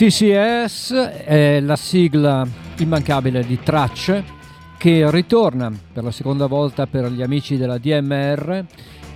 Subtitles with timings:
[0.00, 4.24] CCS è la sigla immancabile di Tracce
[4.78, 8.64] che ritorna per la seconda volta per gli amici della DMR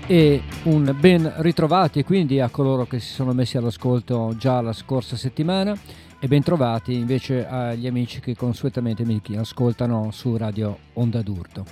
[0.07, 5.16] e un ben ritrovati quindi a coloro che si sono messi all'ascolto già la scorsa
[5.16, 5.74] settimana
[6.19, 11.65] e ben trovati invece agli amici che consuetamente mi ascoltano su Radio Onda d'Urto.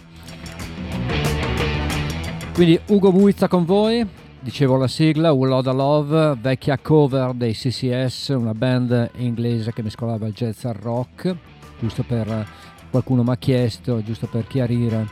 [2.54, 4.06] Quindi Ugo Muizza con voi,
[4.42, 10.34] dicevo la sigla, Loda Love, vecchia cover dei CCS, una band inglese che mescolava il
[10.34, 11.34] jazz al rock,
[11.78, 12.46] giusto per
[12.90, 15.08] qualcuno mi ha chiesto, giusto per chiarire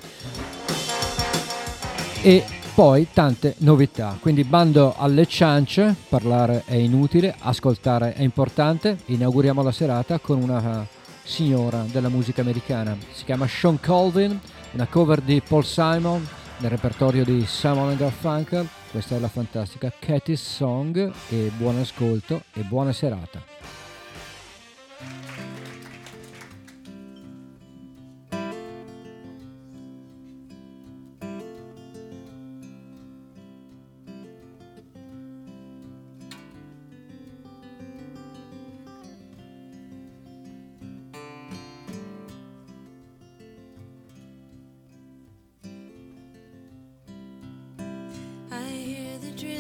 [2.23, 2.45] E
[2.77, 8.99] poi tante novità, quindi bando alle ciance, parlare è inutile, ascoltare è importante.
[9.07, 10.87] Inauguriamo la serata con una
[11.23, 14.39] signora della musica americana, si chiama Sean Colvin,
[14.73, 16.29] una cover di Paul Simon
[16.59, 18.69] nel repertorio di Simon Garfunkel.
[18.91, 23.56] Questa è la fantastica Cathy's Song e buon ascolto e buona serata.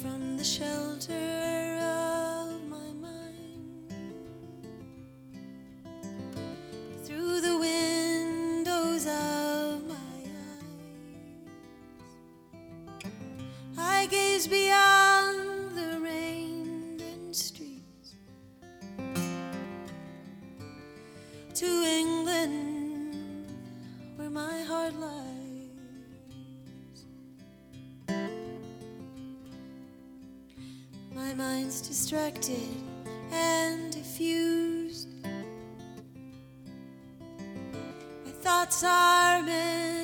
[0.00, 1.12] from the shelter
[1.82, 3.92] of my mind.
[7.04, 9.94] Through the windows of my
[13.04, 13.10] eyes,
[13.76, 18.14] I gaze beyond the rain and streets
[21.54, 21.84] to
[31.82, 32.56] distracted
[33.30, 35.08] and diffused.
[38.24, 40.01] My thoughts are many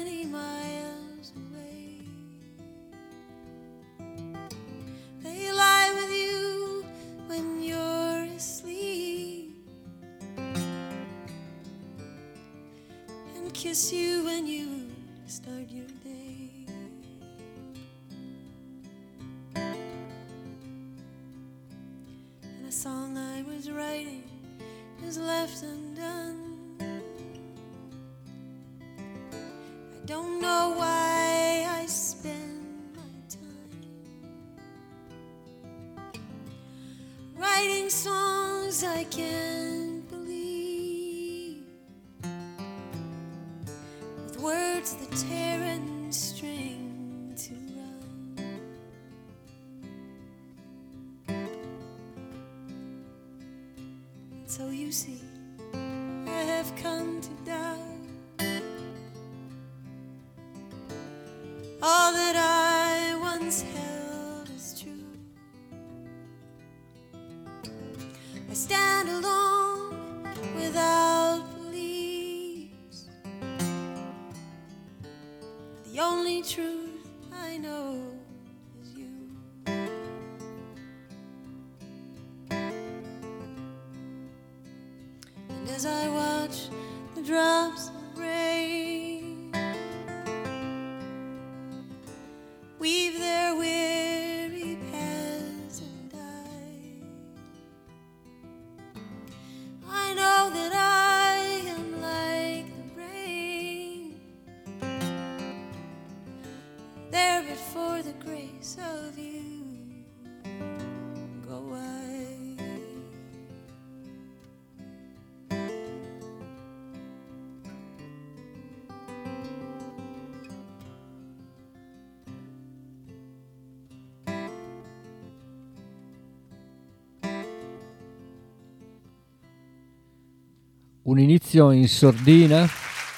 [131.08, 132.66] un inizio in sordina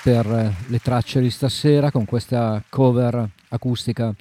[0.05, 4.15] per le tracce di stasera con questa cover acustica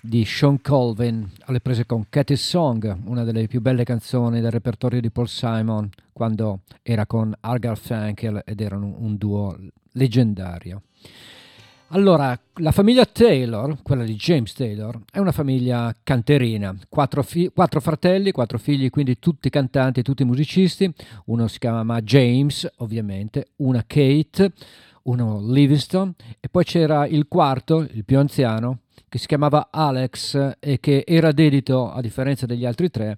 [0.00, 5.00] di Sean Colvin alle prese con Katy Song, una delle più belle canzoni del repertorio
[5.00, 9.56] di Paul Simon quando era con Argar Frankel ed erano un duo
[9.92, 10.82] leggendario.
[11.92, 17.80] Allora, la famiglia Taylor, quella di James Taylor, è una famiglia canterina, quattro, fi- quattro,
[17.80, 20.92] fratelli, quattro figli, quindi tutti cantanti, tutti musicisti,
[21.26, 24.52] uno si chiama James, ovviamente, una Kate,
[25.04, 26.12] uno Livingston.
[26.38, 31.32] E poi c'era il quarto, il più anziano, che si chiamava Alex e che era
[31.32, 33.16] dedito, a differenza degli altri tre,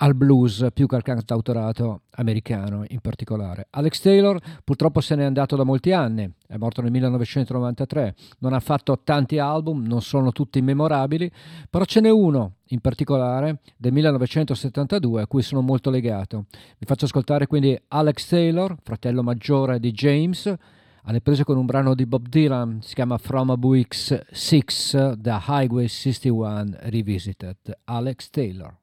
[0.00, 3.66] al blues più che al cantautorato americano in particolare.
[3.70, 8.60] Alex Taylor purtroppo se n'è andato da molti anni, è morto nel 1993, non ha
[8.60, 11.30] fatto tanti album, non sono tutti memorabili,
[11.68, 16.46] però ce n'è uno in particolare del 1972 a cui sono molto legato.
[16.78, 20.54] Vi faccio ascoltare quindi Alex Taylor, fratello maggiore di James,
[21.02, 25.38] alle prese con un brano di Bob Dylan, si chiama From a Buick's 6, The
[25.48, 28.76] Highway 61 Revisited, Alex Taylor.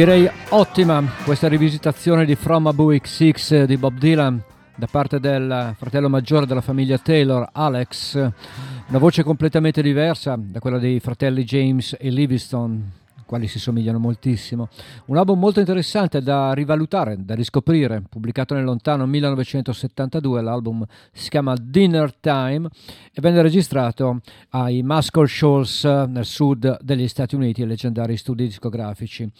[0.00, 4.42] Direi ottima questa rivisitazione di From a Buick 6 di Bob Dylan
[4.74, 10.78] da parte del fratello maggiore della famiglia Taylor, Alex, una voce completamente diversa da quella
[10.78, 12.92] dei fratelli James e Livingston,
[13.26, 14.70] quali si somigliano moltissimo.
[15.04, 21.54] Un album molto interessante da rivalutare, da riscoprire, pubblicato nel lontano 1972, l'album si chiama
[21.60, 22.70] Dinner Time
[23.12, 29.30] e venne registrato ai Muscle Shoals nel sud degli Stati Uniti, leggendari studi discografici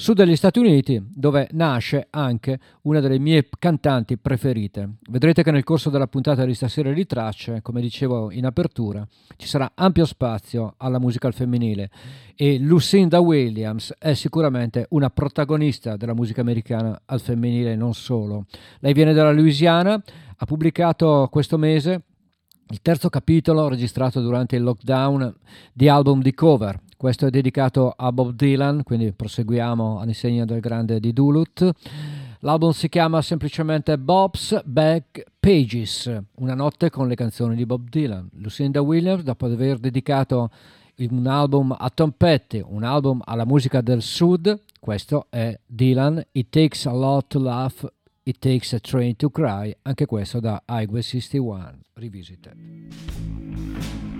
[0.00, 4.94] sud degli Stati Uniti, dove nasce anche una delle mie cantanti preferite.
[5.10, 9.46] Vedrete che nel corso della puntata di stasera di tracce, come dicevo in apertura, ci
[9.46, 11.90] sarà ampio spazio alla musica al femminile
[12.34, 18.46] e Lucinda Williams è sicuramente una protagonista della musica americana al femminile non solo.
[18.78, 20.02] Lei viene dalla Louisiana,
[20.36, 22.04] ha pubblicato questo mese
[22.68, 25.36] il terzo capitolo registrato durante il lockdown
[25.74, 31.00] di album di cover questo è dedicato a Bob Dylan, quindi proseguiamo all'insegna del grande
[31.00, 31.70] di Duluth.
[32.40, 38.28] L'album si chiama semplicemente Bob's Back Pages, una notte con le canzoni di Bob Dylan.
[38.34, 40.50] Lucinda Williams, dopo aver dedicato
[40.98, 46.50] un album a Tom Petty, un album alla musica del sud, questo è Dylan, It
[46.50, 47.90] Takes a Lot to Laugh,
[48.24, 54.19] It Takes a Train to Cry, anche questo da Highway 61 Revisited.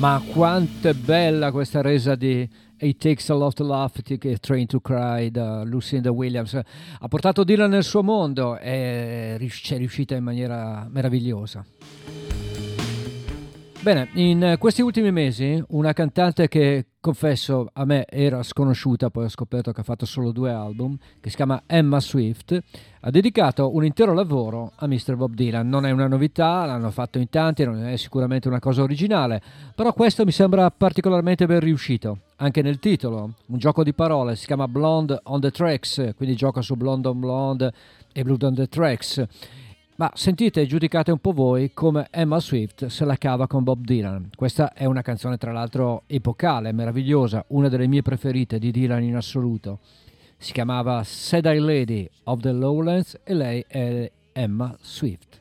[0.00, 4.66] Ma quanto è bella questa resa di It Takes a Lot to Laugh e Train
[4.66, 6.54] to Cry da Lucinda Williams.
[6.54, 11.62] Ha portato Dylan nel suo mondo e rius- ci è riuscita in maniera meravigliosa.
[13.82, 19.28] Bene, in questi ultimi mesi una cantante che confesso a me era sconosciuta, poi ho
[19.28, 22.58] scoperto che ha fatto solo due album, che si chiama Emma Swift,
[23.00, 25.16] ha dedicato un intero lavoro a Mr.
[25.16, 25.68] Bob Dylan.
[25.68, 29.40] Non è una novità, l'hanno fatto in tanti, non è sicuramente una cosa originale,
[29.74, 32.18] però questo mi sembra particolarmente ben riuscito.
[32.36, 36.60] Anche nel titolo, un gioco di parole, si chiama Blonde on the Tracks, quindi gioca
[36.60, 37.72] su Blonde on Blonde
[38.12, 39.24] e Blood on the Tracks.
[40.00, 43.84] Ma sentite e giudicate un po' voi come Emma Swift se la cava con Bob
[43.84, 44.30] Dylan.
[44.34, 49.16] Questa è una canzone tra l'altro epocale, meravigliosa, una delle mie preferite di Dylan in
[49.16, 49.80] assoluto.
[50.38, 55.39] Si chiamava Sad Lady of the Lowlands e lei è Emma Swift.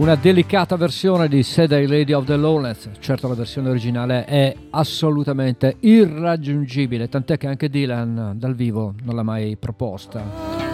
[0.00, 5.76] Una delicata versione di Saturday Lady of the Lowlands, certo la versione originale è assolutamente
[5.80, 10.22] irraggiungibile, tant'è che anche Dylan dal vivo non l'ha mai proposta,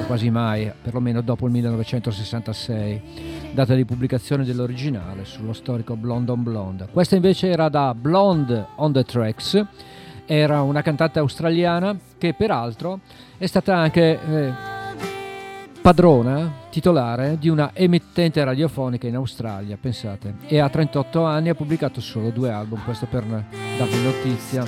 [0.06, 3.02] quasi mai, perlomeno dopo il 1966,
[3.50, 6.88] data di pubblicazione dell'originale sullo storico Blonde on Blonde.
[6.92, 9.60] Questa invece era da Blonde on the Tracks,
[10.24, 13.00] era una cantante australiana che peraltro
[13.38, 14.20] è stata anche...
[14.24, 14.75] eh,
[15.86, 22.00] padrona titolare di una emittente radiofonica in Australia, pensate, e a 38 anni ha pubblicato
[22.00, 24.64] solo due album, questo per darvi notizia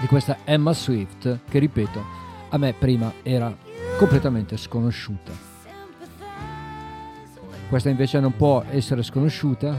[0.00, 2.00] di questa Emma Swift che ripeto,
[2.50, 3.52] a me prima era
[3.98, 5.32] completamente sconosciuta.
[7.68, 9.76] Questa invece non può essere sconosciuta,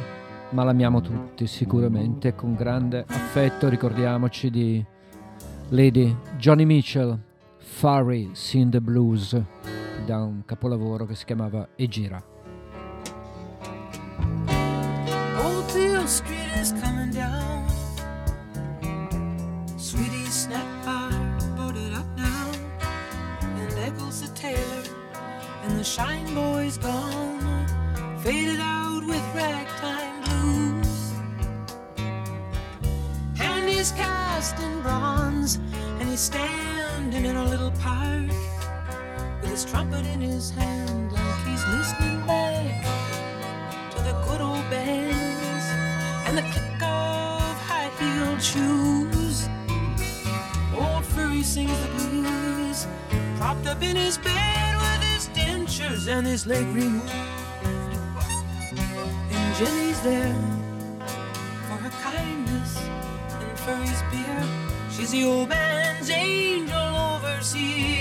[0.50, 4.86] ma l'amiamo tutti sicuramente con grande affetto, ricordiamoci di
[5.70, 7.18] Lady Johnny Mitchell,
[7.58, 9.42] Furry Sing the Blues
[10.06, 12.24] da un capolavoro che si chiamava E gira.
[15.40, 17.66] Old Beale Street is coming down.
[19.78, 21.12] Sweetie snack bar
[21.56, 22.52] boarded up now.
[23.42, 24.84] And Eccles the tailor
[25.64, 27.66] and the shine boy's gone.
[28.24, 31.14] Faded out with ragtime blues.
[33.40, 35.60] And he's cast in bronze
[36.00, 38.47] and he's standing in a little park with
[39.58, 42.86] his trumpet in his hand like he's listening back
[43.90, 45.66] to the good old bands
[46.28, 49.50] and the click of high heeled shoes.
[50.78, 52.86] Old Furry sings the blues,
[53.38, 57.10] propped up in his bed with his dentures and his leg removed.
[59.32, 60.36] And Jenny's there
[61.66, 62.78] for her kindness
[63.42, 64.44] and Furry's beer.
[64.92, 67.97] She's the old man's angel overseer.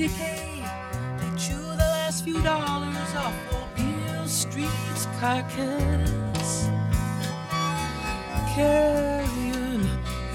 [0.00, 0.64] Decay,
[1.18, 3.34] they chew the last few dollars off
[3.76, 6.70] Beale Street's carcass.
[8.54, 9.82] Carrion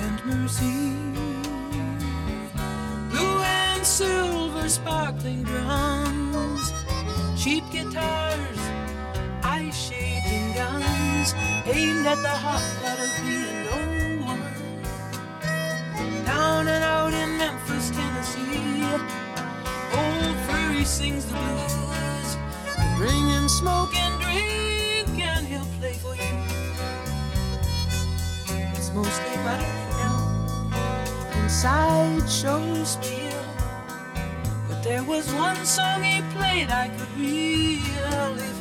[0.04, 0.94] and Mercy.
[3.10, 6.72] Blue and silver sparkling drums,
[7.36, 8.60] cheap guitars,
[9.42, 11.34] ice shading guns,
[11.66, 13.80] aimed at the hot blood of being no
[14.32, 14.54] one.
[16.24, 19.25] Down and out in Memphis, Tennessee,
[20.04, 22.30] old furry sings the blues.
[22.98, 26.34] Bring him smoke and drink, and he'll play for you.
[28.76, 30.18] It's mostly butter now
[31.34, 33.44] and sideshow spiel.
[34.68, 38.55] But there was one song he played I could really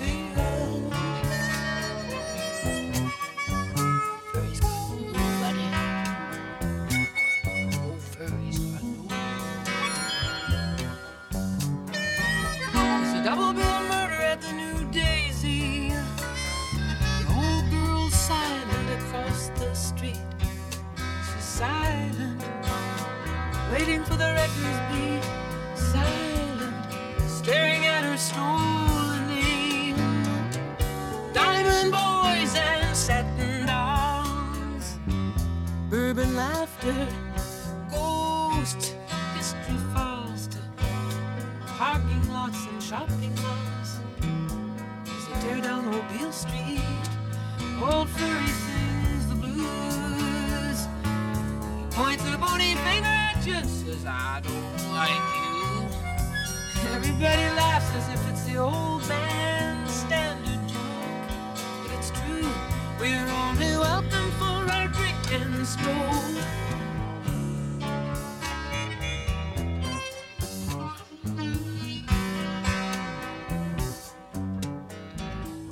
[24.15, 25.25] for the records beat.
[25.75, 26.75] Silent,
[27.27, 29.97] staring at her stolen name.
[31.33, 34.99] Diamond boys and satin dolls,
[35.91, 37.09] bourbon laughter,
[37.91, 38.95] ghost
[39.37, 40.59] history falls to
[41.79, 43.91] parking lots and shopping malls.
[45.07, 46.81] As they tear down Beale Street,
[47.83, 50.79] old furry sings the blues.
[51.79, 55.55] He points a bony finger you, says, I don't like you.
[56.95, 61.29] Everybody laughs as if it's the old man's standard joke.
[61.83, 62.49] But it's true,
[62.99, 66.45] we're only welcome for our drink and smoke.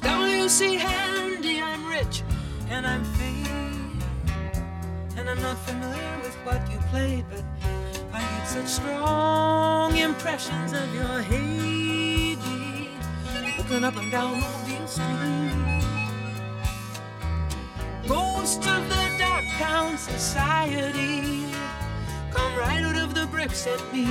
[0.02, 0.74] W.C.
[0.74, 2.22] Handy, I'm rich
[2.68, 3.48] and I'm fake.
[5.16, 7.42] And I'm not familiar with what played, but
[8.12, 12.90] I get such strong impressions of your Haiti.
[13.56, 15.84] Looking up and down Mobile Street.
[18.06, 21.46] Ghost of the dark town society
[22.30, 24.06] come right out of the bricks at me.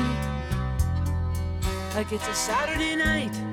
[1.94, 3.51] Like it's a Saturday night.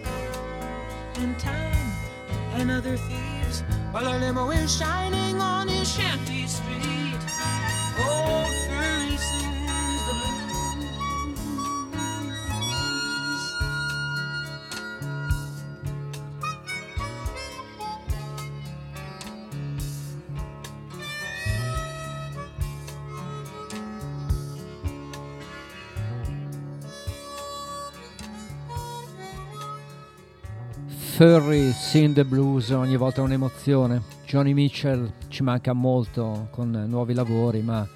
[1.17, 1.93] and time
[2.55, 7.21] and other thieves while a limo is shining on his shanty street.
[7.99, 8.64] Old
[31.15, 34.03] Furry, Sing the Blues, ogni volta un'emozione.
[34.27, 37.89] Johnny Mitchell ci manca molto con nuovi lavori, ma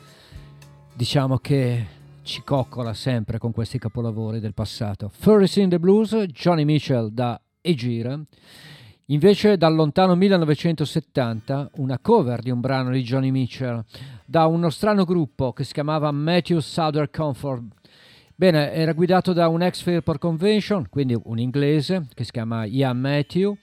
[0.95, 1.87] diciamo che
[2.23, 5.11] ci coccola sempre con questi capolavori del passato.
[5.13, 8.17] Furry, Sing the Blues, Johnny Mitchell da Egira.
[9.07, 13.83] Invece dal lontano 1970 una cover di un brano di Johnny Mitchell
[14.25, 17.65] da uno strano gruppo che si chiamava Matthew Southern Comfort
[18.41, 22.97] Bene, era guidato da un ex Fairport Convention, quindi un inglese che si chiama Ian
[22.97, 23.57] Matthew,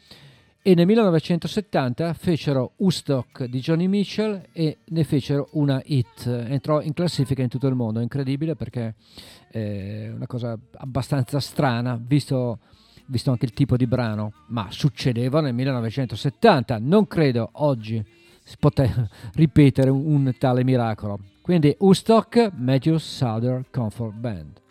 [0.61, 6.27] e nel 1970 fecero Woodstock di Johnny Mitchell e ne fecero una hit.
[6.27, 8.95] Entrò in classifica in tutto il mondo, incredibile perché
[9.49, 12.59] è una cosa abbastanza strana, visto,
[13.05, 18.03] visto anche il tipo di brano, ma succedeva nel 1970, non credo oggi
[18.43, 21.17] si possa ripetere un, tale miracolo.
[21.41, 24.63] Quindi Woodstock, Matthew Southern Comfort Band.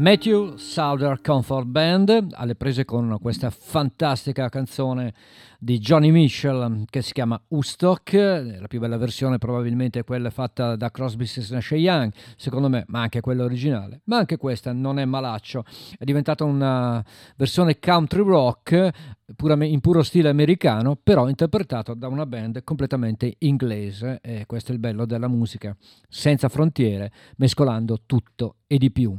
[0.00, 5.12] Matthew Souther Comfort Band alle prese con questa fantastica canzone
[5.58, 10.74] di Johnny Mitchell che si chiama Woodstock, la più bella versione probabilmente è quella fatta
[10.74, 14.98] da Crosby, Stills Nash Young, secondo me, ma anche quella originale, ma anche questa non
[14.98, 15.66] è malaccio,
[15.98, 17.04] è diventata una
[17.36, 18.90] versione country rock
[19.36, 24.80] in puro stile americano, però interpretato da una band completamente inglese e questo è il
[24.80, 25.76] bello della musica,
[26.08, 29.14] senza frontiere, mescolando tutto e di più.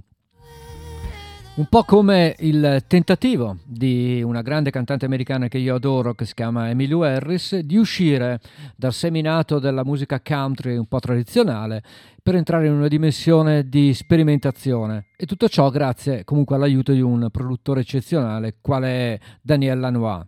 [1.54, 6.34] Un po' come il tentativo di una grande cantante americana che io adoro, che si
[6.34, 8.40] chiama Emmylou Harris, di uscire
[8.78, 11.84] dal seminato della musica country un po' tradizionale
[12.24, 15.08] per entrare in una dimensione di sperimentazione.
[15.18, 20.24] E tutto ciò grazie comunque all'aiuto di un produttore eccezionale, quale è Daniel Lanois.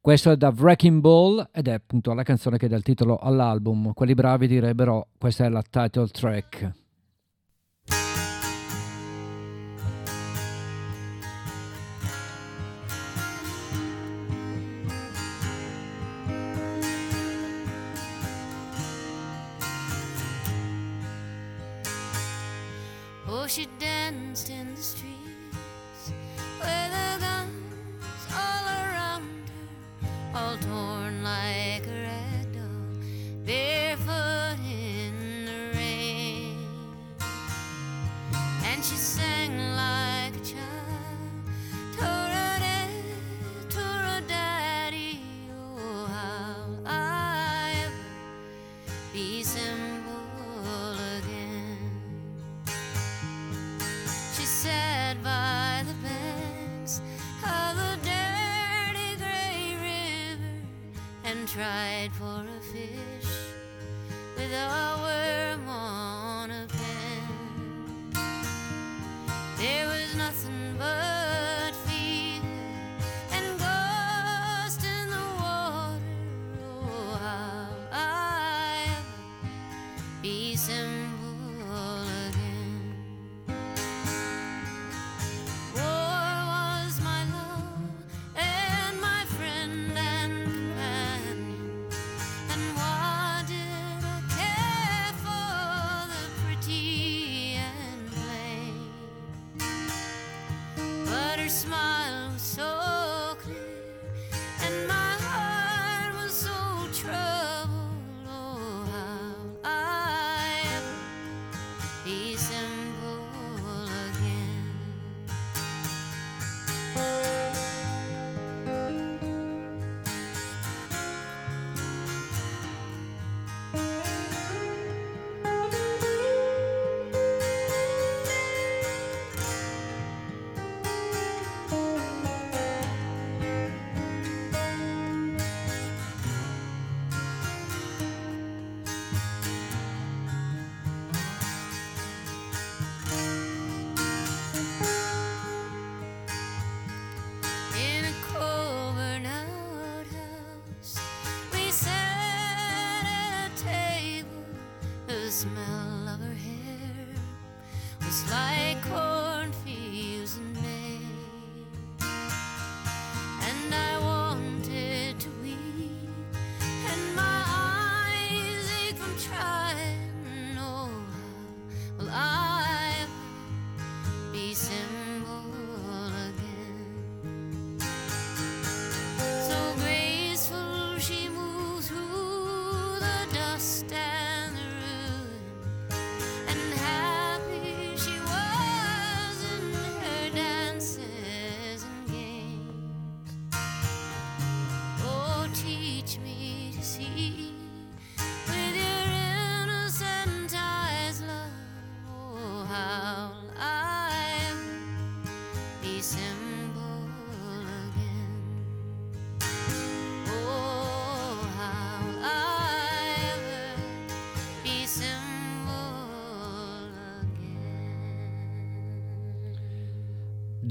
[0.00, 3.92] Questo è da Wrecking Ball ed è appunto la canzone che dà il titolo all'album.
[3.92, 6.81] Quelli bravi direbbero questa è la title track.
[23.52, 25.11] She danced in the streets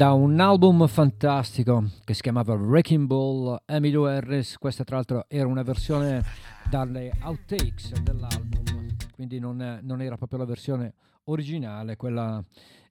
[0.01, 5.45] da un album fantastico che si chiamava Wrecking Ball Emilio Harris questa tra l'altro era
[5.45, 6.23] una versione
[6.71, 10.95] dalle outtakes dell'album quindi non, non era proprio la versione
[11.25, 12.43] originale quella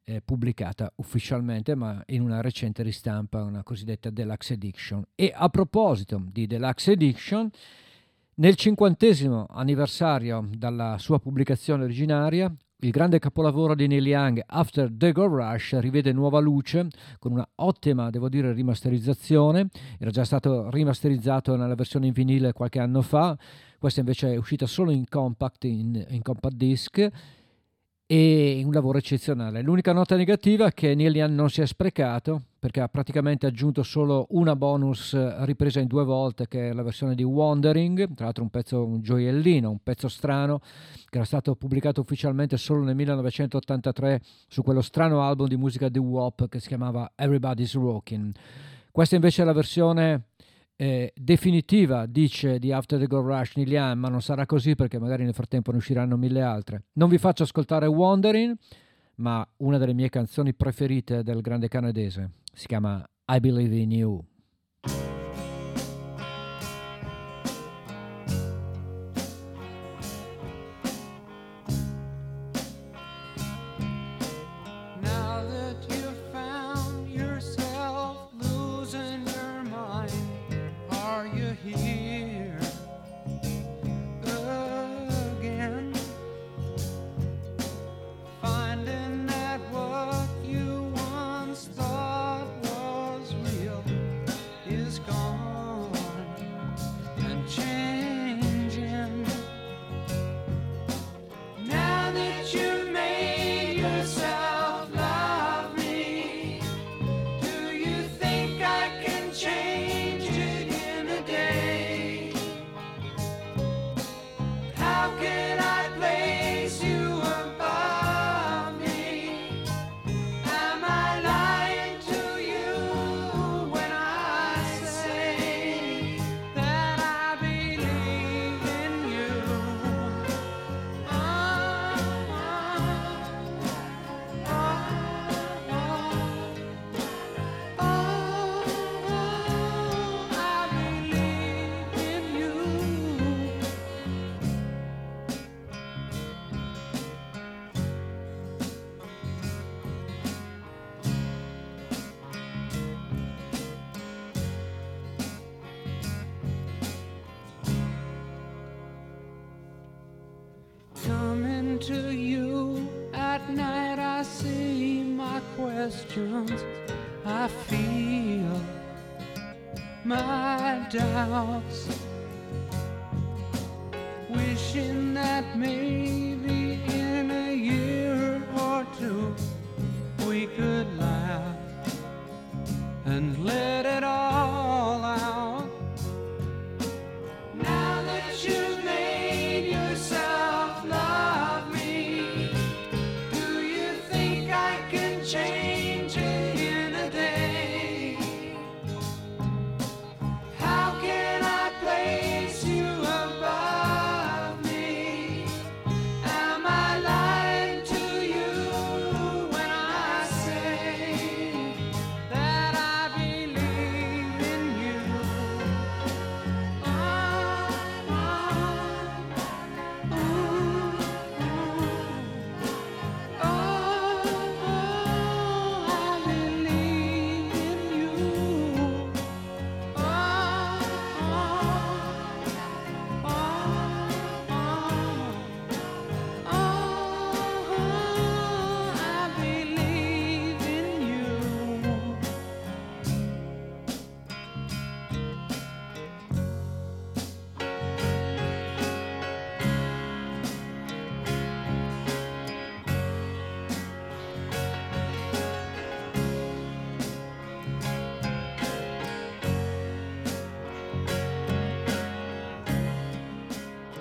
[0.05, 5.05] eh, pubblicata ufficialmente ma in una recente ristampa una cosiddetta Deluxe Edition.
[5.17, 7.51] E a proposito di Deluxe Edition
[8.35, 15.13] nel cinquantesimo anniversario dalla sua pubblicazione originaria il grande capolavoro di Neil Young, After the
[15.13, 19.69] Gold Rush, rivede nuova luce con una ottima, devo dire, rimasterizzazione.
[19.99, 23.37] Era già stato rimasterizzato nella versione in vinile qualche anno fa,
[23.79, 27.09] questa invece è uscita solo in compact, in, in compact disc
[28.07, 29.63] e un lavoro eccezionale.
[29.63, 33.83] L'unica nota negativa è che Neil Young non si è sprecato perché ha praticamente aggiunto
[33.83, 38.27] solo una bonus eh, ripresa in due volte che è la versione di Wandering, tra
[38.27, 40.61] l'altro un pezzo un gioiellino, un pezzo strano
[41.09, 45.99] che era stato pubblicato ufficialmente solo nel 1983 su quello strano album di musica di
[45.99, 48.31] Wop che si chiamava Everybody's Rockin'.
[48.93, 50.25] Questa invece è la versione
[50.77, 54.99] eh, definitiva, dice di After the Gold Rush Neil Young, ma non sarà così perché
[54.99, 56.85] magari nel frattempo ne usciranno mille altre.
[56.95, 58.55] Non vi faccio ascoltare Wandering,
[59.17, 62.31] ma una delle mie canzoni preferite del grande canadese.
[62.55, 64.30] Si chiama I Believe in You.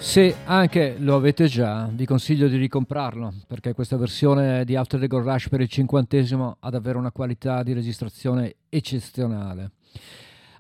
[0.10, 5.06] Se anche lo avete già, vi consiglio di ricomprarlo perché questa versione di After the
[5.06, 9.74] Gold Rush per il cinquantesimo ha davvero una qualità di registrazione eccezionale.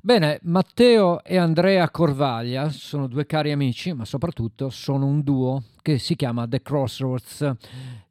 [0.03, 5.97] Bene, Matteo e Andrea Corvaglia sono due cari amici, ma soprattutto sono un duo che
[5.97, 7.51] si chiama The Crossroads.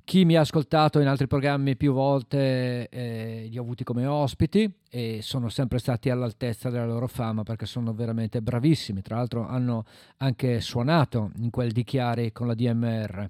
[0.08, 4.66] Chi mi ha ascoltato in altri programmi più volte eh, li ho avuti come ospiti
[4.88, 9.02] e sono sempre stati all'altezza della loro fama perché sono veramente bravissimi.
[9.02, 9.84] Tra l'altro hanno
[10.16, 13.28] anche suonato in quel di Chiari con la DMR.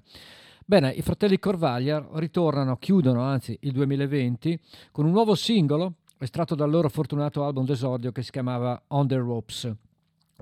[0.63, 4.57] Bene, i fratelli Corvaglia ritornano, chiudono anzi il 2020
[4.93, 9.17] con un nuovo singolo estratto dal loro fortunato album d'esordio che si chiamava On the
[9.17, 9.69] Ropes.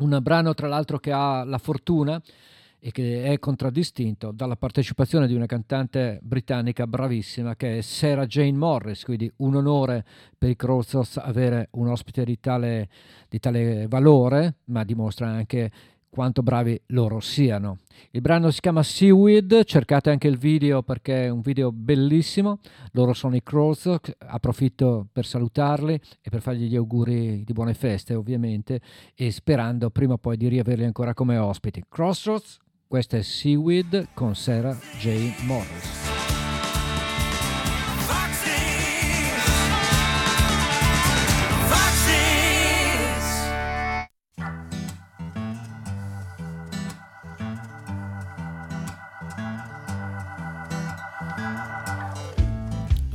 [0.01, 2.21] Un brano tra l'altro che ha la fortuna
[2.79, 8.57] e che è contraddistinto dalla partecipazione di una cantante britannica bravissima che è Sarah Jane
[8.57, 10.05] Morris, quindi un onore
[10.37, 12.89] per i Crossroads avere un ospite di tale,
[13.27, 15.71] di tale valore, ma dimostra anche
[16.09, 17.77] quanto bravi loro siano.
[18.11, 22.59] Il brano si chiama Seaweed, cercate anche il video perché è un video bellissimo.
[22.93, 28.15] Loro sono i Crossroads, approfitto per salutarli e per fargli gli auguri di buone feste
[28.15, 28.81] ovviamente
[29.13, 31.83] e sperando prima o poi di riaverli ancora come ospiti.
[31.87, 32.57] Crossroads,
[32.87, 35.33] questa è Seaweed con Sarah J.
[35.43, 36.05] Morris.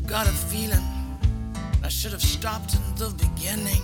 [0.07, 0.79] Got a feeling
[1.83, 3.83] I should have stopped in the beginning.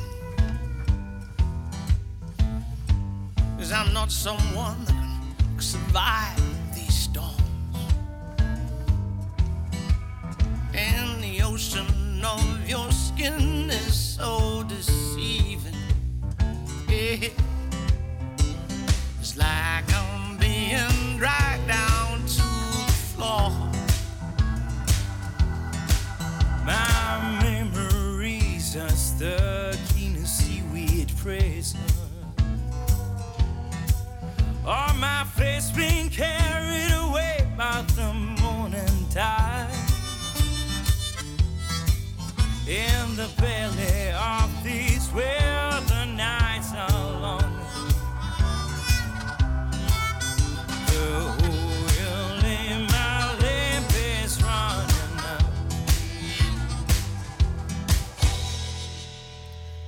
[3.57, 4.98] Cause I'm not someone
[5.63, 7.35] survive these storms.
[10.75, 15.75] And the ocean of your skin is so deceiving.
[16.89, 17.29] Yeah.
[19.19, 22.49] It's like I'm being dragged down to
[22.87, 23.51] the floor.
[26.65, 31.88] My memories are stuck in a seaweed prison.
[34.69, 39.73] Or my face being carried away by the morning tide.
[42.67, 47.55] In the belly of these where the nights are long.
[50.89, 51.49] The.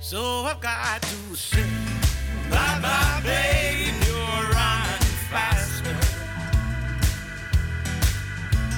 [0.01, 1.69] So I've got to say
[2.49, 4.00] bye bye, babe.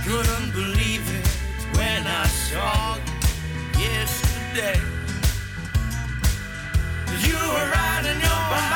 [0.06, 1.28] Couldn't believe it
[1.78, 4.80] when I saw you yesterday.
[7.26, 8.73] You were riding your bike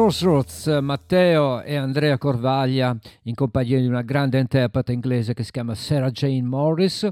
[0.00, 5.74] Crossroads, Matteo e Andrea Corvaglia in compagnia di una grande interprete inglese che si chiama
[5.74, 7.06] Sarah Jane Morris.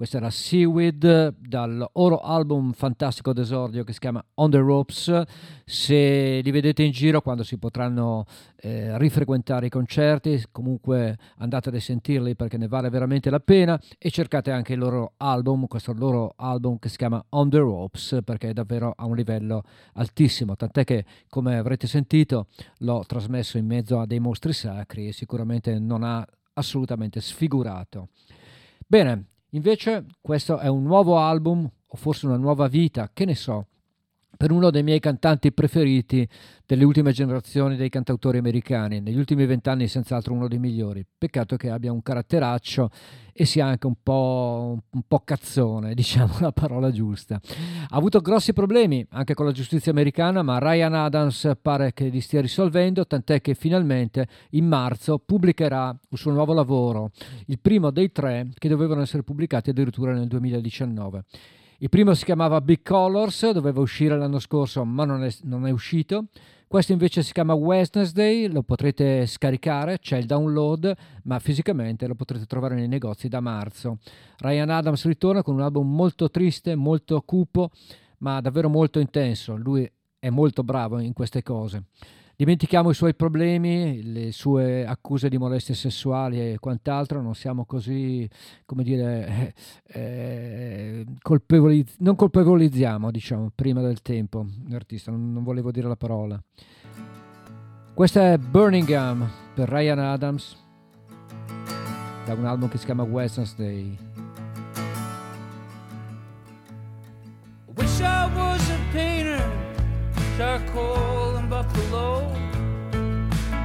[0.00, 5.24] Questa era Seaweed dal loro album fantastico d'esordio che si chiama On the Ropes.
[5.66, 8.24] Se li vedete in giro quando si potranno
[8.56, 14.10] eh, rifrequentare i concerti, comunque andate a sentirli perché ne vale veramente la pena e
[14.10, 18.48] cercate anche il loro album, questo loro album che si chiama On the Ropes perché
[18.48, 19.64] è davvero a un livello
[19.96, 22.46] altissimo, tant'è che come avrete sentito
[22.78, 28.08] l'ho trasmesso in mezzo a dei mostri sacri e sicuramente non ha assolutamente sfigurato.
[28.86, 33.66] Bene, invece questo è un nuovo album o forse una nuova vita, che ne so,
[34.40, 36.26] per uno dei miei cantanti preferiti
[36.64, 41.04] delle ultime generazioni dei cantautori americani, negli ultimi vent'anni senz'altro uno dei migliori.
[41.18, 42.88] Peccato che abbia un caratteraccio
[43.34, 47.34] e sia anche un po', un po' cazzone, diciamo la parola giusta.
[47.34, 52.22] Ha avuto grossi problemi anche con la giustizia americana, ma Ryan Adams pare che li
[52.22, 57.10] stia risolvendo, tant'è che finalmente in marzo pubblicherà il suo nuovo lavoro,
[57.48, 61.24] il primo dei tre che dovevano essere pubblicati addirittura nel 2019.
[61.82, 65.70] Il primo si chiamava Big Colors, doveva uscire l'anno scorso ma non è, non è
[65.70, 66.26] uscito.
[66.68, 72.44] Questo invece si chiama Wednesday, lo potrete scaricare, c'è il download, ma fisicamente lo potrete
[72.44, 73.96] trovare nei negozi da marzo.
[74.40, 77.70] Ryan Adams ritorna con un album molto triste, molto cupo,
[78.18, 79.56] ma davvero molto intenso.
[79.56, 81.84] Lui è molto bravo in queste cose.
[82.40, 88.26] Dimentichiamo i suoi problemi, le sue accuse di molestie sessuali e quant'altro, non siamo così,
[88.64, 89.52] come dire,
[89.86, 95.96] eh, eh, colpevoliz- non colpevolizziamo, diciamo, prima del tempo l'artista, non, non volevo dire la
[95.96, 96.42] parola.
[97.92, 100.56] Questa è Birmingham per Ryan Adams,
[102.24, 103.98] da un album che si chiama Wednesday.
[107.76, 109.59] Wish I was a painter,
[110.40, 112.26] charcoal and buffalo,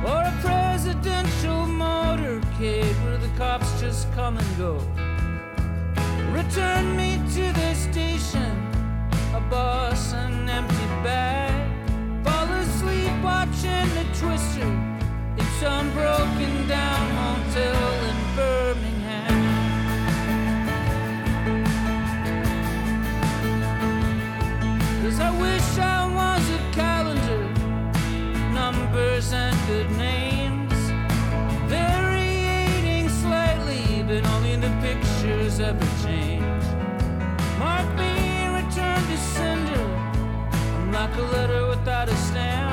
[0.05, 4.73] or a presidential motorcade where the cops just come and go.
[6.33, 8.51] Return me to the station,
[9.33, 11.55] a bus, an empty bag.
[12.25, 14.67] Fall asleep watching the twister
[15.39, 18.95] in some broken down hotel in Birmingham.
[25.17, 26.34] I wish I was
[29.15, 30.73] numbers and good names.
[31.69, 36.63] Variating slightly, but only the pictures ever change.
[37.57, 39.85] Mark me return to sender.
[40.51, 42.64] I'm like a letter without a stamp.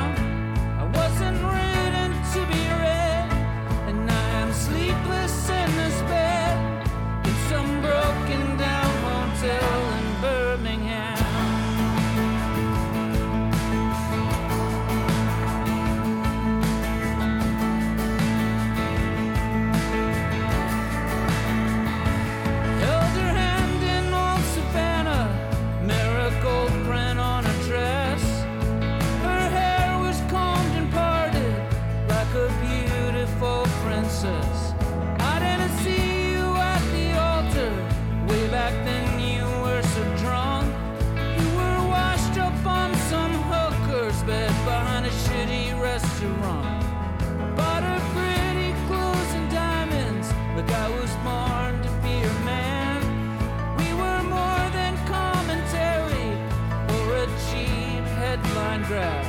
[58.92, 59.24] crowd.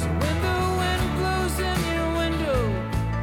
[0.00, 2.60] So when the wind blows in your window,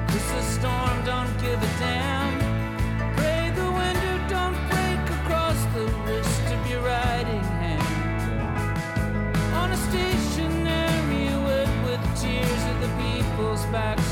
[0.08, 2.34] cause the storm don't give a damn.
[3.18, 8.76] Pray the window don't break across the wrist of your riding hand.
[9.62, 14.11] On a stationary wood with tears of the people's backs.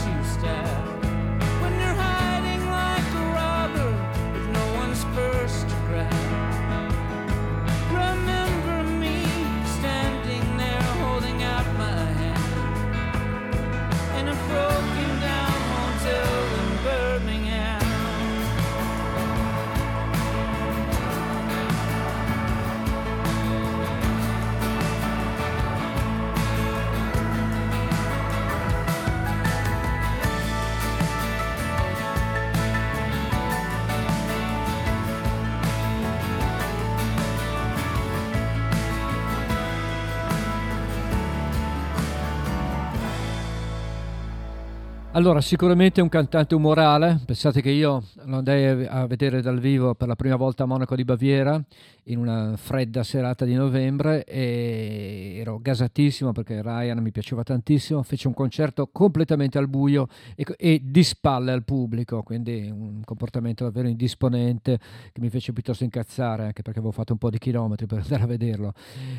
[45.20, 47.20] Allora, sicuramente un cantante umorale.
[47.26, 50.96] Pensate che io lo andai a vedere dal vivo per la prima volta a Monaco
[50.96, 51.62] di Baviera
[52.04, 58.02] in una fredda serata di novembre e ero gasatissimo perché Ryan mi piaceva tantissimo.
[58.02, 60.08] Fece un concerto completamente al buio
[60.38, 64.80] e, e di spalle al pubblico, quindi un comportamento davvero indisponente
[65.12, 68.24] che mi fece piuttosto incazzare anche perché avevo fatto un po' di chilometri per andare
[68.24, 68.72] a vederlo.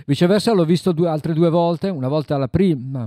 [0.07, 3.07] Viceversa, l'ho visto due, altre due volte, una volta alla prima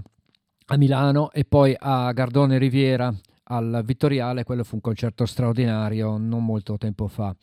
[0.68, 3.14] a Milano e poi a Gardone Riviera
[3.46, 7.36] al Vittoriale, quello fu un concerto straordinario non molto tempo fa.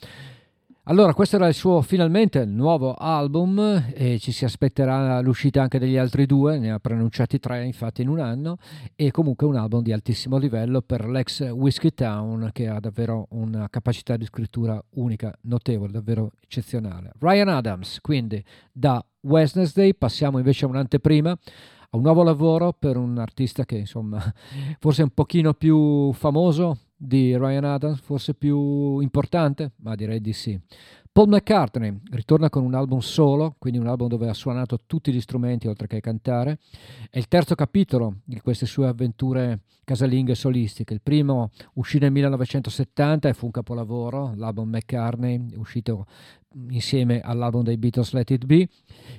[0.85, 5.97] Allora, questo era il suo finalmente nuovo album e ci si aspetterà l'uscita anche degli
[5.97, 8.57] altri due, ne ha pronunciati tre infatti in un anno
[8.97, 13.69] e comunque un album di altissimo livello per l'ex Whiskey Town che ha davvero una
[13.69, 17.13] capacità di scrittura unica, notevole, davvero eccezionale.
[17.21, 18.43] Ryan Adams, quindi
[18.73, 21.39] da Wednesday passiamo invece a un'anteprima
[21.91, 24.23] a un nuovo lavoro per un artista che insomma
[24.79, 30.35] forse è un pochino più famoso di Ryan Adams, forse più importante, ma direi di
[30.35, 30.61] sì.
[31.13, 35.21] Paul McCartney ritorna con un album solo, quindi un album dove ha suonato tutti gli
[35.21, 36.59] strumenti oltre che cantare.
[37.11, 40.95] È il terzo capitolo di queste sue avventure casalinghe solistiche.
[40.95, 46.07] Il primo uscì nel 1970 e fu un capolavoro, l'album McCartney, uscito
[46.69, 48.69] insieme all'album dei Beatles Let It Be.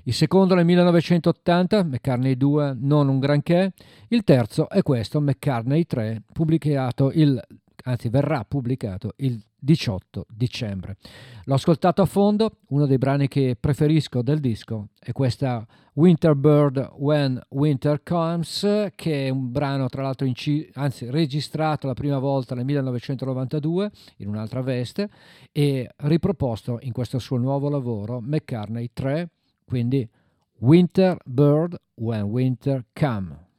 [0.04, 3.74] Il secondo nel 1980, McCartney 2, non un granché.
[4.08, 7.38] Il terzo è questo, McCartney 3, pubblicato il
[7.84, 10.98] anzi verrà pubblicato il 18 dicembre.
[11.44, 16.94] L'ho ascoltato a fondo, uno dei brani che preferisco del disco è questa Winter Bird
[16.96, 22.56] When Winter Comes, che è un brano tra l'altro inci- anzi, registrato la prima volta
[22.56, 25.10] nel 1992 in un'altra veste
[25.52, 29.30] e riproposto in questo suo nuovo lavoro McCartney 3,
[29.64, 30.10] quindi
[30.60, 33.50] Winter Bird When Winter Come.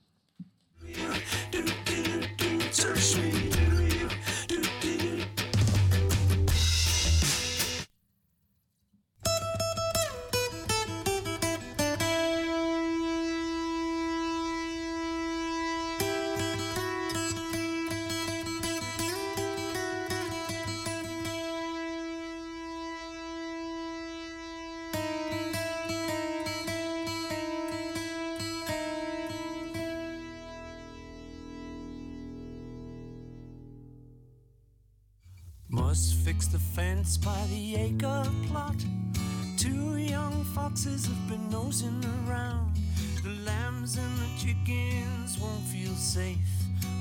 [41.72, 42.76] Nosing around.
[43.24, 46.36] The lambs and the chickens won't feel safe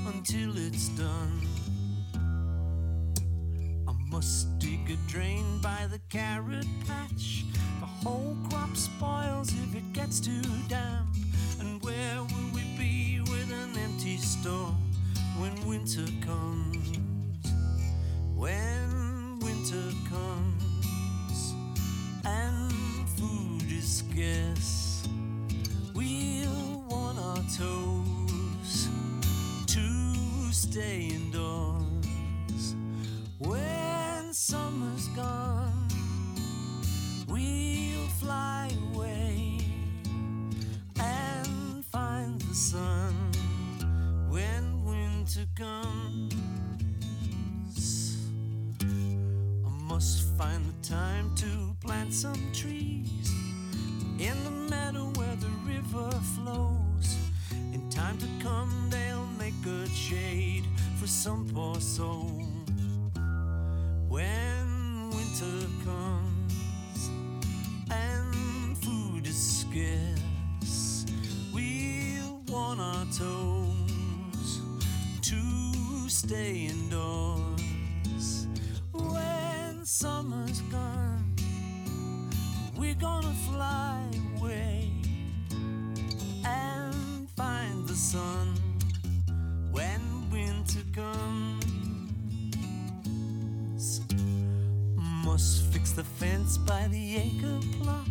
[0.06, 1.46] until it's done.
[3.86, 7.44] I must dig a drain by the carrot patch.
[7.80, 11.16] The whole crop spoils if it gets too damp.
[11.60, 14.74] And where will we be with an empty store
[15.38, 16.98] when winter comes?
[18.34, 21.54] when winter comes
[22.24, 22.72] and
[23.10, 23.51] food
[23.82, 25.08] is scarce,
[25.94, 28.88] we'll want our toes
[29.66, 32.74] to stay indoors.
[33.38, 35.88] When summer's gone,
[37.28, 39.58] we'll fly away
[41.00, 43.14] and find the sun
[44.28, 46.34] when winter comes.
[49.66, 53.21] I must find the time to plant some trees
[54.22, 57.16] in the meadow where the river flows.
[57.74, 60.64] In time to come, they'll make good shade
[61.00, 62.40] for some poor soul.
[64.08, 67.10] When winter comes
[67.90, 71.04] and food is scarce,
[71.52, 74.60] we'll want our toes
[75.22, 78.46] to stay indoors.
[78.92, 81.11] When summer's gone,
[95.94, 98.06] The fence by the acre plot.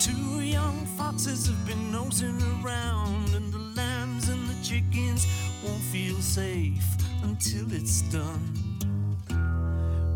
[0.00, 5.24] Two young foxes have been nosing around, and the lambs and the chickens
[5.64, 6.84] won't feel safe
[7.22, 8.52] until it's done.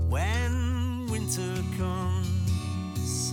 [0.09, 3.33] When winter comes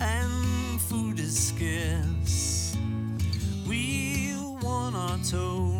[0.00, 2.76] and food is scarce,
[3.66, 5.73] we'll want our toes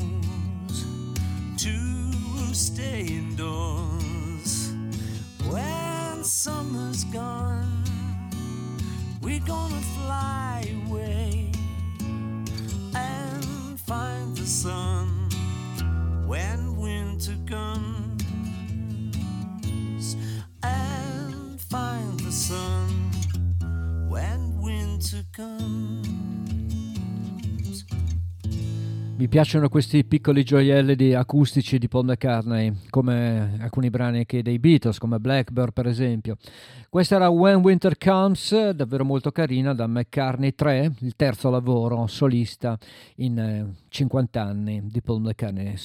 [29.17, 34.99] Mi piacciono questi piccoli gioielli acustici di Paul McCartney, come alcuni brani anche dei Beatles,
[34.99, 36.37] come Blackbird per esempio.
[36.89, 42.77] Questa era When Winter Comes, davvero molto carina, da McCartney 3, il terzo lavoro solista
[43.17, 45.77] in eh, 50 anni di Paul McCartney.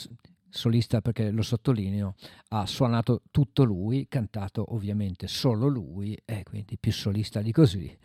[0.50, 2.16] Solista perché lo sottolineo,
[2.50, 7.96] ha suonato tutto lui, cantato ovviamente solo lui, e quindi più solista di così.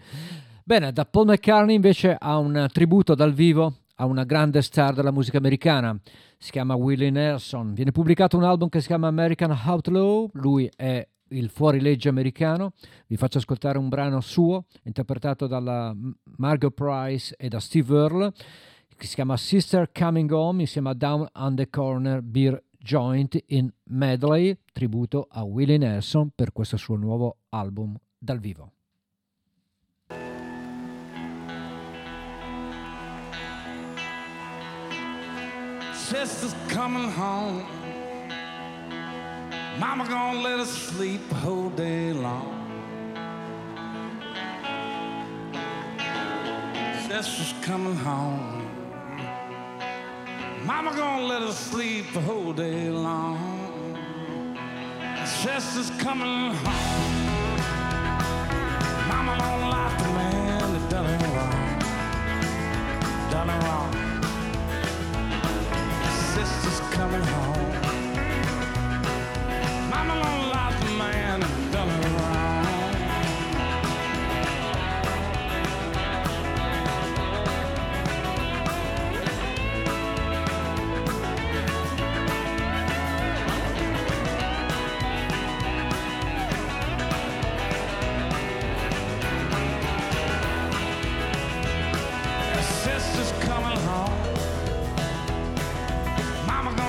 [0.63, 5.13] Bene, da Paul McCartney invece ha un tributo dal vivo a una grande star della
[5.13, 5.99] musica americana,
[6.39, 7.75] si chiama Willie Nelson.
[7.75, 12.73] Viene pubblicato un album che si chiama American Outlaw, lui è il fuorilegge americano.
[13.07, 15.95] Vi faccio ascoltare un brano suo, interpretato dalla
[16.37, 18.33] Margot Price e da Steve Earle,
[18.97, 23.73] che si chiama Sister Coming Home insieme a Down on the Corner Beer Joint in
[23.85, 28.74] medley, tributo a Willie Nelson per questo suo nuovo album dal vivo.
[36.05, 37.65] Sister's coming home.
[39.79, 42.61] Mama gonna let us sleep the whole day long.
[47.09, 48.69] Sister's coming home.
[50.67, 53.39] Mama gonna let us sleep the whole day long.
[55.25, 57.15] Sister's coming home.
[59.09, 61.81] Mama don't like the man that done her wrong.
[63.31, 64.04] Done her wrong
[67.15, 67.71] coming home.
[69.91, 70.44] Mama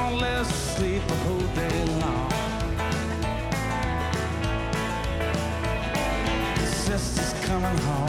[0.05, 2.29] Mama gonna let us sleep the whole day long.
[6.63, 8.04] Sister's coming home.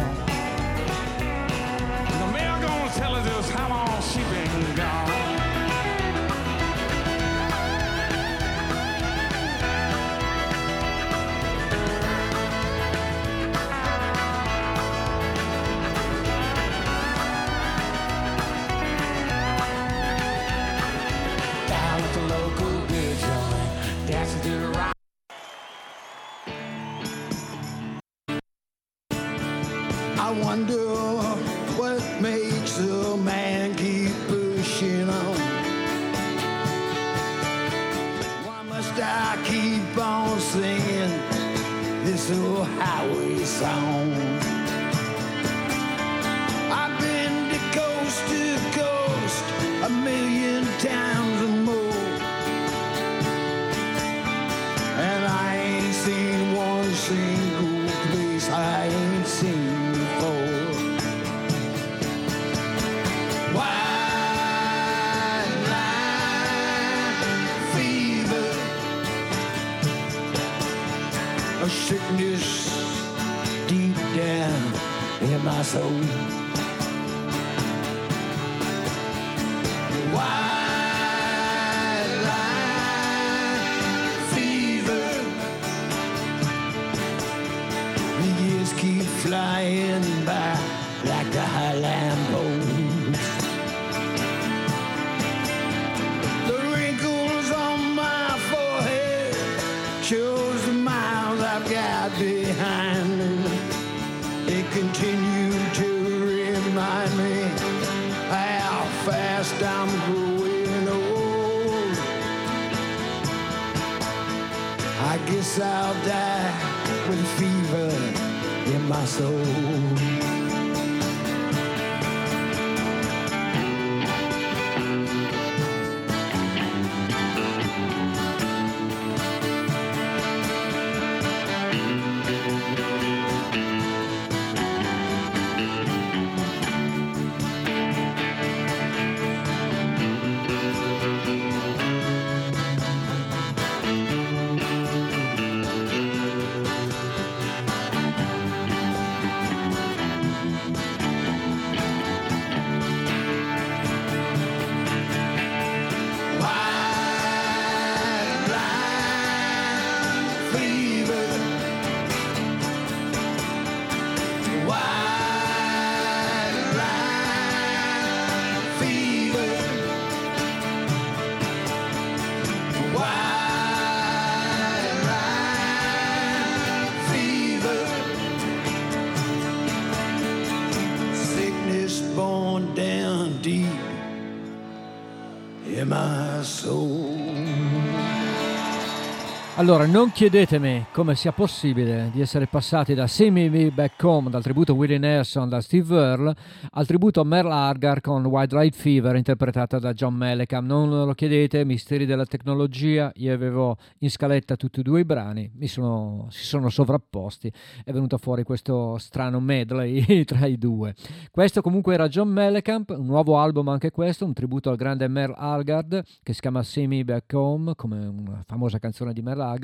[189.67, 194.41] Allora, non chiedetemi come sia possibile di essere passati da See Me Back Home, dal
[194.41, 196.37] tributo Willie Nelson, da Steve Earle,
[196.71, 200.69] al tributo Merle Argar con White Light Fever interpretata da John Mellencamp.
[200.69, 205.51] Non lo chiedete, misteri della tecnologia, io avevo in scaletta tutti e due i brani,
[205.65, 207.53] sono- si sono sovrapposti,
[207.83, 210.95] è venuto fuori questo strano medley tra i due.
[211.33, 215.35] Questo comunque era John Mellencamp, un nuovo album anche questo, un tributo al grande Merle
[215.37, 219.55] Argard che si chiama See Me Back Home, come una famosa canzone di Merle Argard,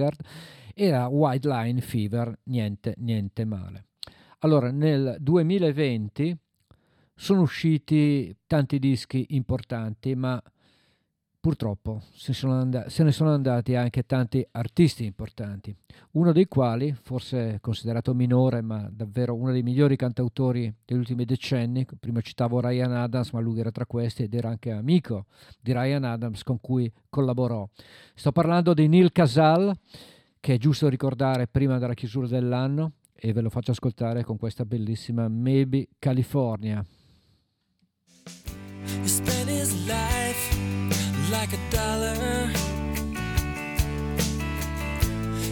[0.75, 3.87] era White Line Fever, niente, niente male.
[4.41, 6.37] Allora, nel 2020
[7.15, 10.43] sono usciti tanti dischi importanti, ma
[11.43, 15.75] purtroppo se, sono and- se ne sono andati anche tanti artisti importanti.
[16.13, 21.85] Uno dei quali, forse considerato minore, ma davvero uno dei migliori cantautori degli ultimi decenni,
[21.99, 25.27] prima citavo Ryan Adams, ma lui era tra questi ed era anche amico
[25.61, 27.69] di Ryan Adams con cui collaborò.
[28.15, 29.77] Sto parlando di Neil Casal,
[30.39, 34.65] che è giusto ricordare prima della chiusura dell'anno, e ve lo faccio ascoltare con questa
[34.65, 36.85] bellissima Maybe California.
[38.85, 40.92] He
[41.43, 42.47] like a dollar.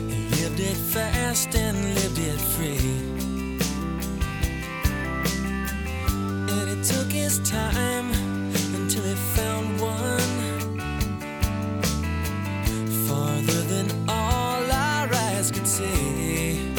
[0.08, 2.92] He lived it fast and lived it free.
[6.52, 8.08] And he took his time
[8.78, 10.30] until he found one
[13.08, 16.72] farther than all our eyes could see.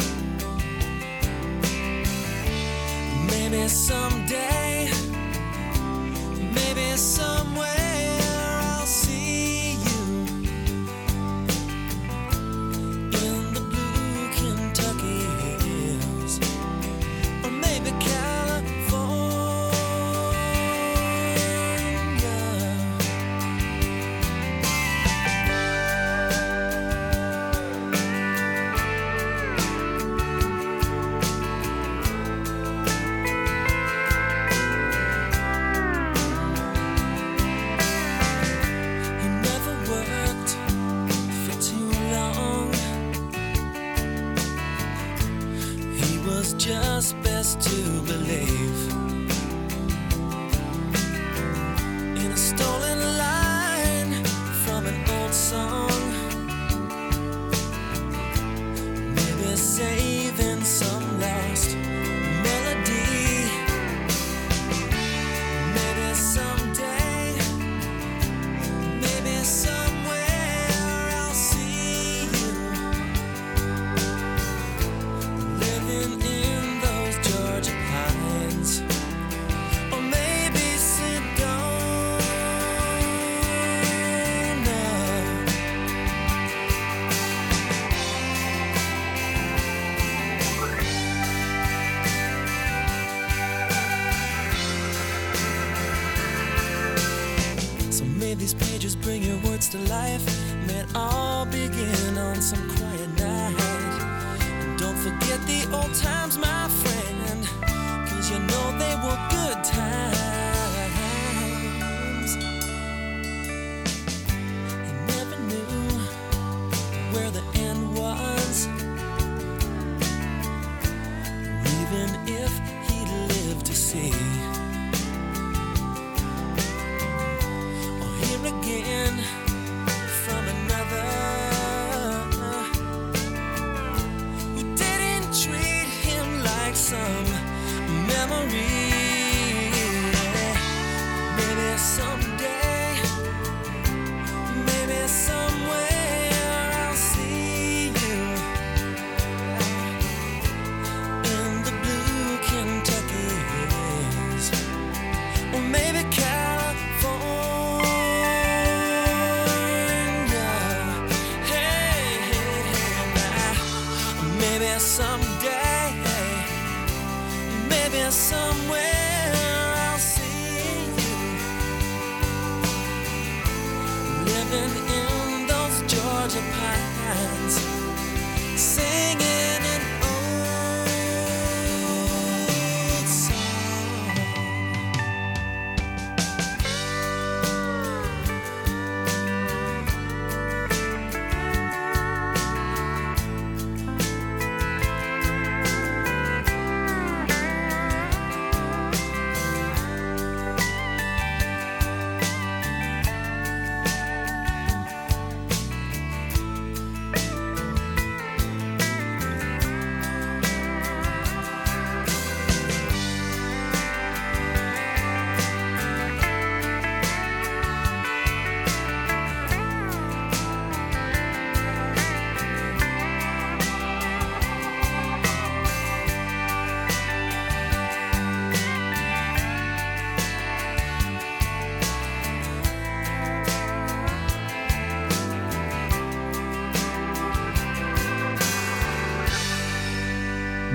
[3.30, 4.90] Maybe someday.
[6.54, 7.81] Maybe somewhere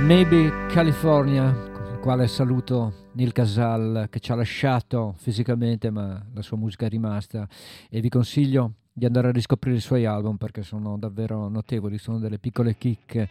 [0.08, 6.42] Maybe California, con il quale saluto Neil Casal che ci ha lasciato fisicamente ma la
[6.42, 7.46] sua musica è rimasta
[7.90, 12.20] e vi consiglio di andare a riscoprire i suoi album perché sono davvero notevoli, sono
[12.20, 13.28] delle piccole chicche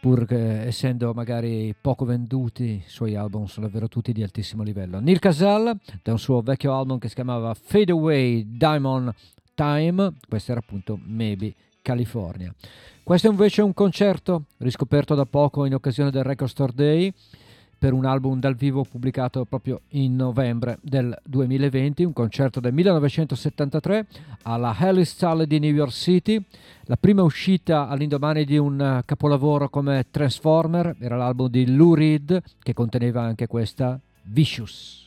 [0.00, 4.98] pur che, essendo magari poco venduti i suoi album sono davvero tutti di altissimo livello.
[4.98, 9.14] Neil Casal da un suo vecchio album che si chiamava Fade Away Diamond
[9.54, 11.54] Time, questo era appunto Maybe
[11.86, 12.52] California.
[13.04, 17.12] Questo invece è un concerto riscoperto da poco in occasione del Record Store Day
[17.78, 24.06] per un album dal vivo pubblicato proprio in novembre del 2020, un concerto del 1973
[24.42, 26.44] alla Hellis Hall di New York City.
[26.86, 32.74] La prima uscita all'indomani di un capolavoro come Transformer era l'album di Lou Reed che
[32.74, 35.05] conteneva anche questa Vicious.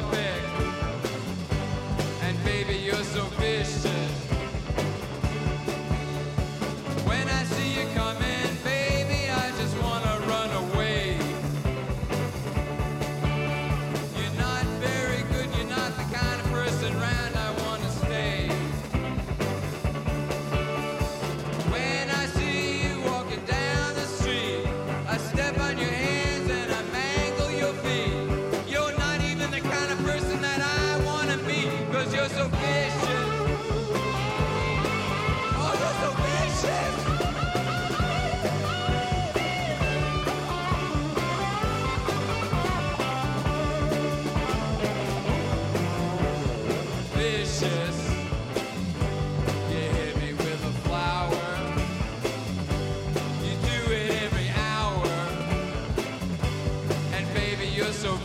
[0.00, 0.49] Talk Big.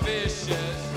[0.04, 0.95] Vicious.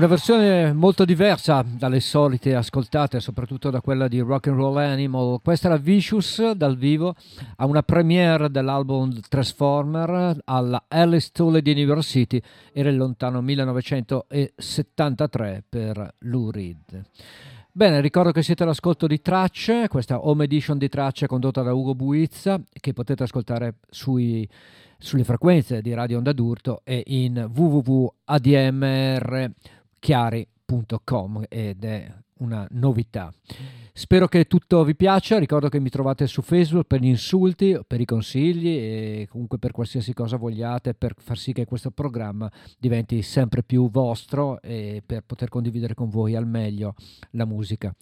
[0.00, 5.42] Una versione molto diversa dalle solite ascoltate, soprattutto da quella di Rock and Roll Animal.
[5.42, 7.14] Questa era Vicious dal vivo
[7.56, 12.40] a una premiere dell'album Transformer alla Alice Toole di City.
[12.72, 17.04] Era il lontano 1973 per Lou Reed.
[17.70, 21.94] Bene, ricordo che siete all'ascolto di Tracce, questa home edition di Tracce condotta da Ugo
[21.94, 24.48] Buizza, che potete ascoltare sui
[25.02, 27.48] sulle frequenze di Radio Onda d'Urto e in
[30.00, 33.32] www.admrchiari.com ed è una novità.
[33.92, 38.00] Spero che tutto vi piaccia, ricordo che mi trovate su Facebook per gli insulti, per
[38.00, 43.20] i consigli e comunque per qualsiasi cosa vogliate per far sì che questo programma diventi
[43.20, 46.94] sempre più vostro e per poter condividere con voi al meglio
[47.32, 47.94] la musica.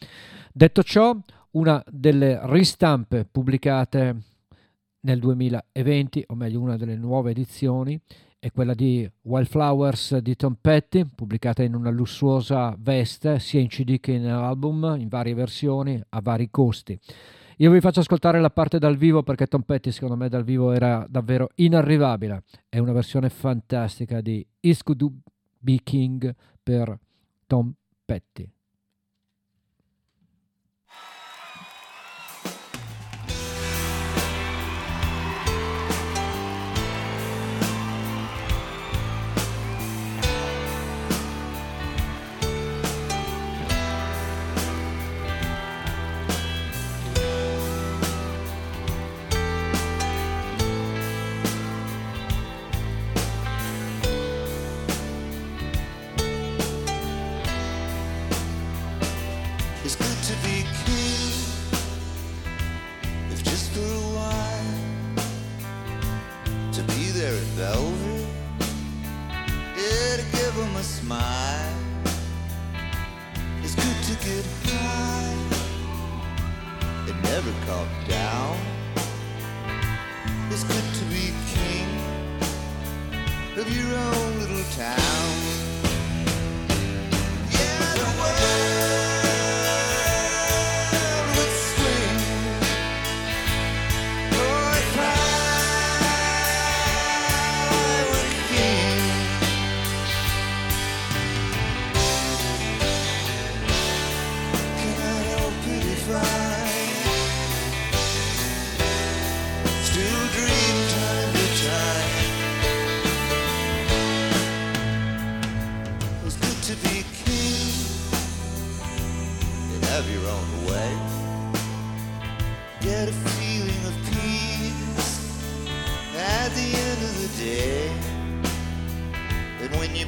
[0.53, 1.19] Detto ciò,
[1.53, 4.17] una delle ristampe pubblicate
[5.01, 8.01] nel 2020, o meglio una delle nuove edizioni,
[8.41, 13.99] è quella di Wildflowers di Tom Petty, pubblicata in una lussuosa veste sia in CD
[13.99, 16.99] che in album, in varie versioni, a vari costi.
[17.57, 20.71] Io vi faccio ascoltare la parte dal vivo perché Tom Petty secondo me dal vivo
[20.71, 22.45] era davvero inarrivabile.
[22.69, 25.13] È una versione fantastica di Is Could Do
[25.59, 26.33] Be King
[26.63, 26.97] per
[27.47, 27.73] Tom
[28.05, 28.49] Petty.
[77.45, 78.57] Never come down.
[80.51, 81.87] It's good to be king
[83.57, 85.78] of your own little town.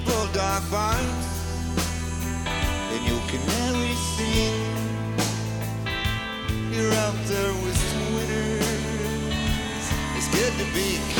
[0.00, 1.04] You pull dark bars
[2.46, 4.60] and your canary sing,
[6.72, 7.80] you're out there with
[8.14, 8.64] winners.
[10.16, 11.19] It's good to be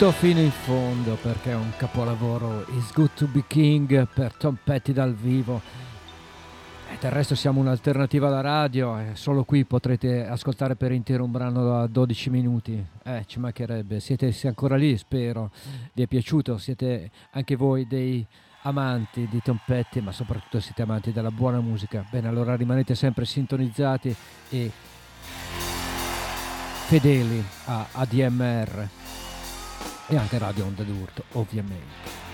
[0.00, 2.64] tutto fino in fondo perché è un capolavoro.
[2.70, 5.60] It's Good to Be King per Tom Petty dal vivo.
[6.90, 11.30] E del resto siamo un'alternativa alla radio e solo qui potrete ascoltare per intero un
[11.30, 12.82] brano da 12 minuti.
[13.02, 14.00] Eh ci mancherebbe.
[14.00, 15.50] Siete ancora lì spero.
[15.92, 16.56] Vi è piaciuto?
[16.56, 18.26] Siete anche voi dei
[18.62, 22.06] amanti di Tom Petty ma soprattutto siete amanti della buona musica.
[22.10, 24.16] Bene allora rimanete sempre sintonizzati
[24.48, 24.70] e
[26.86, 28.99] fedeli a ADMR
[30.10, 32.28] e anche Radio Onda d'Urto, ovviamente.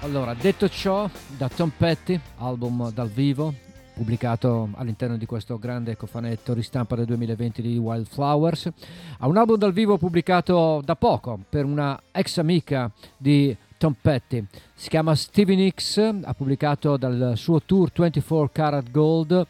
[0.00, 3.52] Allora, detto ciò, da Tom Petty, album dal vivo,
[3.94, 8.70] pubblicato all'interno di questo grande cofanetto ristampa del 2020 di Wildflowers,
[9.18, 13.54] a un album dal vivo pubblicato da poco per una ex amica di
[13.84, 14.42] Tom Petty.
[14.72, 19.46] Si chiama Stevie Nicks, ha pubblicato dal suo tour 24 Karat Gold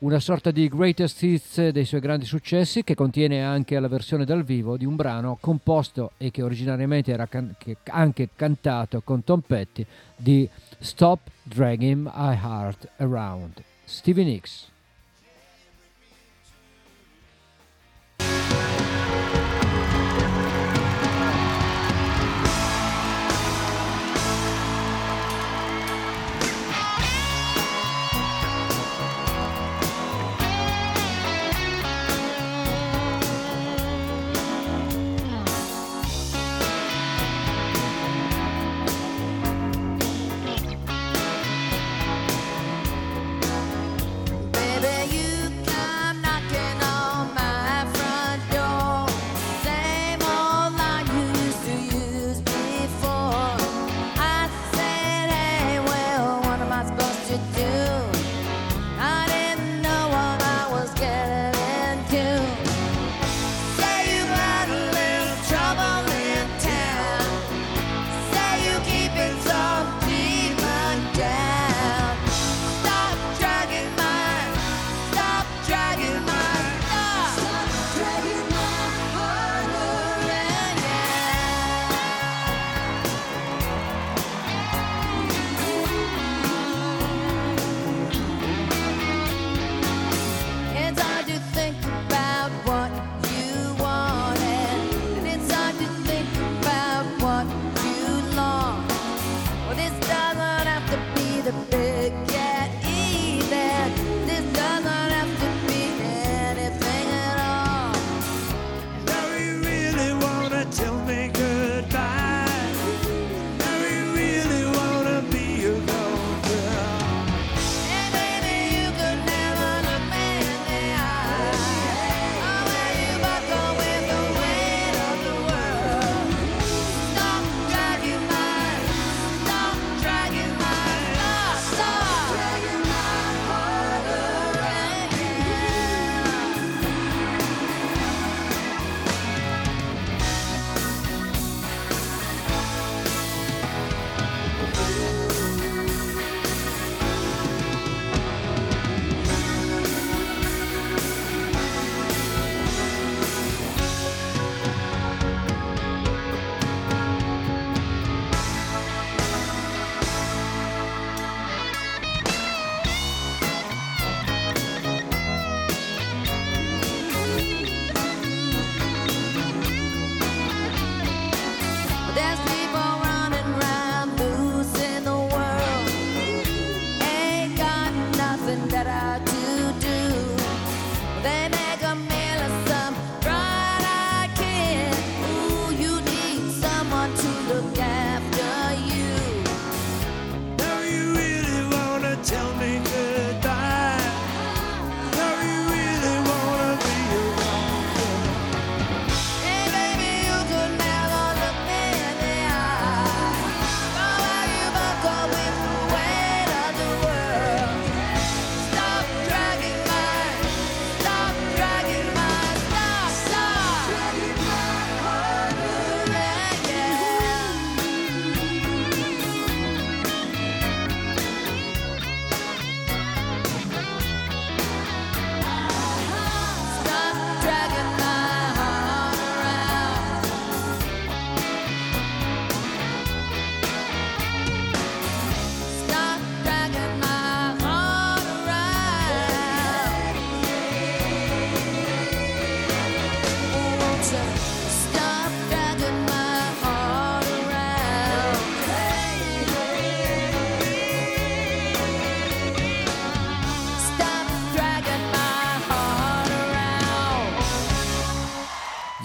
[0.00, 4.44] una sorta di greatest hits dei suoi grandi successi che contiene anche la versione dal
[4.44, 9.40] vivo di un brano composto e che originariamente era can- che anche cantato con Tom
[9.40, 10.46] Petty di
[10.80, 13.62] Stop Dragging My Heart Around.
[13.84, 14.68] Stevie Nicks.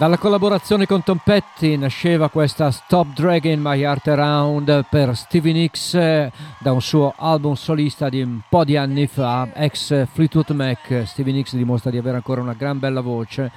[0.04, 5.94] Dalla collaborazione con Tom Petty nasceva questa Stop Dragging My Heart Around per Stevie Nicks
[5.94, 11.04] da un suo album solista di un po' di anni fa, ex Fleetwood Mac.
[11.06, 13.50] Stevie Nicks dimostra di avere ancora una gran bella voce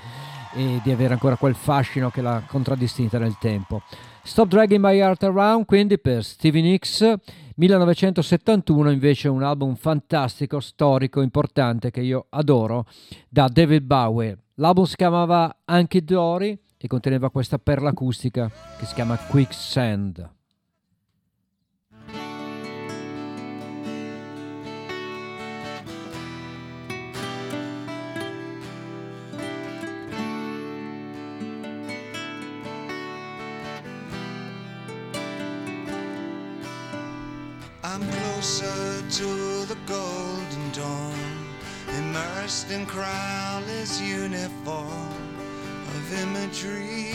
[0.53, 3.81] e di avere ancora quel fascino che l'ha contraddistinta nel tempo.
[4.23, 7.13] Stop Dragging My Heart Around quindi per Stevie Nicks
[7.55, 12.85] 1971 invece un album fantastico, storico, importante che io adoro
[13.27, 14.37] da David Bowie.
[14.59, 20.29] L'album si chiamava Anche Dory e conteneva questa perla acustica che si chiama Quicksand.
[37.83, 41.16] I'm closer to the golden dawn,
[42.07, 45.37] immersed in Crowley's uniform
[45.95, 47.13] of imagery.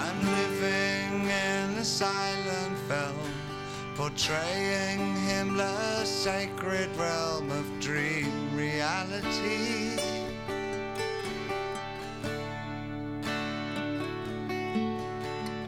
[0.00, 3.32] I'm living in a silent film,
[3.94, 10.07] portraying Himmler's sacred realm of dream reality.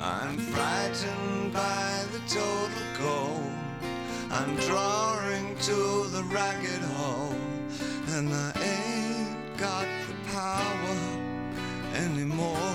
[0.02, 3.52] I'm frightened by the total cold.
[4.31, 7.36] I'm drawing to the ragged hole,
[8.09, 10.97] and I ain't got the power
[11.94, 12.74] anymore.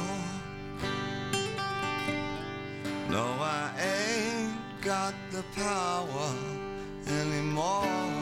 [3.09, 6.31] No, I ain't got the power
[7.07, 8.14] anymore.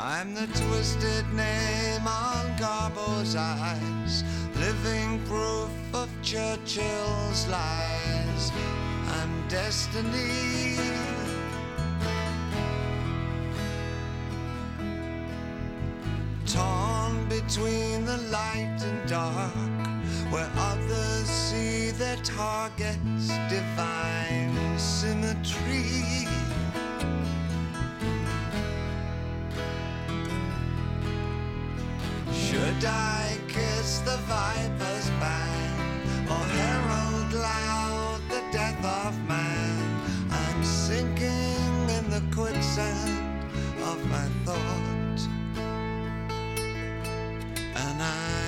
[0.00, 4.22] I'm the twisted name on Garbo's eyes,
[4.54, 8.52] living proof of Churchill's lies.
[9.08, 10.76] I'm destiny.
[16.46, 19.52] Torn between the light and dark,
[20.30, 26.28] where others see their targets, divine symmetry.
[32.46, 40.00] Should I kiss the viper's bang or herald loud the death of man?
[40.30, 43.44] I'm sinking in the quicksand
[43.82, 45.20] of my thought,
[47.74, 48.47] and I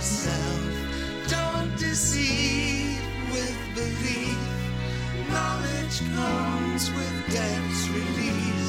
[0.00, 1.28] yourself.
[1.28, 2.98] Don't deceive
[3.32, 4.38] with belief.
[5.30, 8.59] Knowledge comes with debt's release.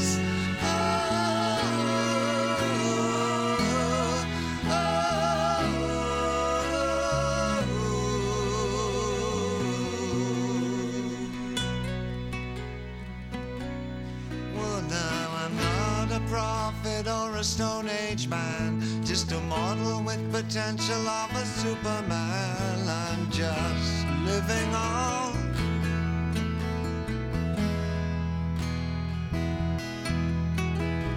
[20.52, 22.90] Potential of a Superman.
[22.90, 25.32] I'm just living on.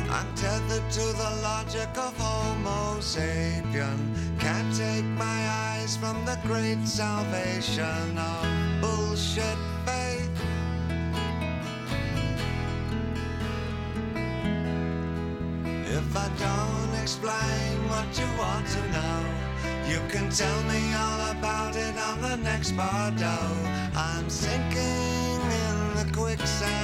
[0.09, 3.99] I'm tethered to the logic of Homo sapien.
[4.39, 8.47] Can't take my eyes from the great salvation of
[8.81, 9.59] bullshit
[20.37, 23.39] tell me all about it on the next Bardo.
[23.95, 26.84] I'm sinking in the quicksand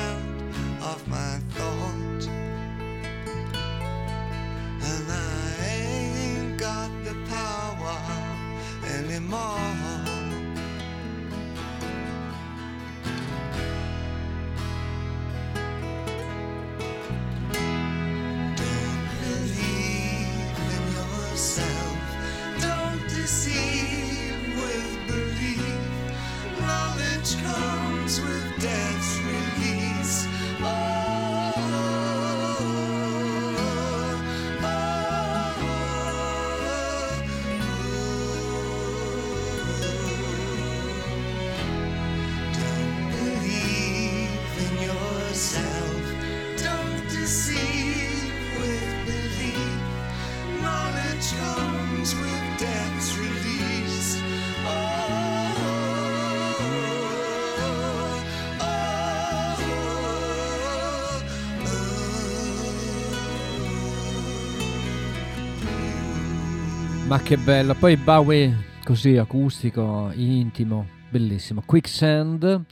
[67.11, 68.55] Ma che bello, poi Bowie
[68.85, 71.61] così acustico, intimo, bellissimo.
[71.66, 72.66] Quicksand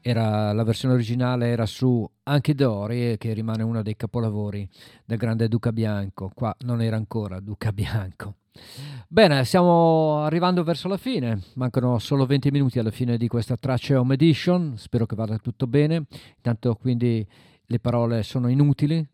[0.00, 4.68] era la versione originale era su Anche Dory che rimane uno dei capolavori
[5.04, 6.30] del grande Duca Bianco.
[6.32, 8.36] Qua non era ancora Duca Bianco.
[9.08, 13.98] Bene, stiamo arrivando verso la fine, mancano solo 20 minuti alla fine di questa traccia
[13.98, 16.04] home edition, spero che vada tutto bene,
[16.36, 17.26] intanto quindi
[17.64, 19.04] le parole sono inutili,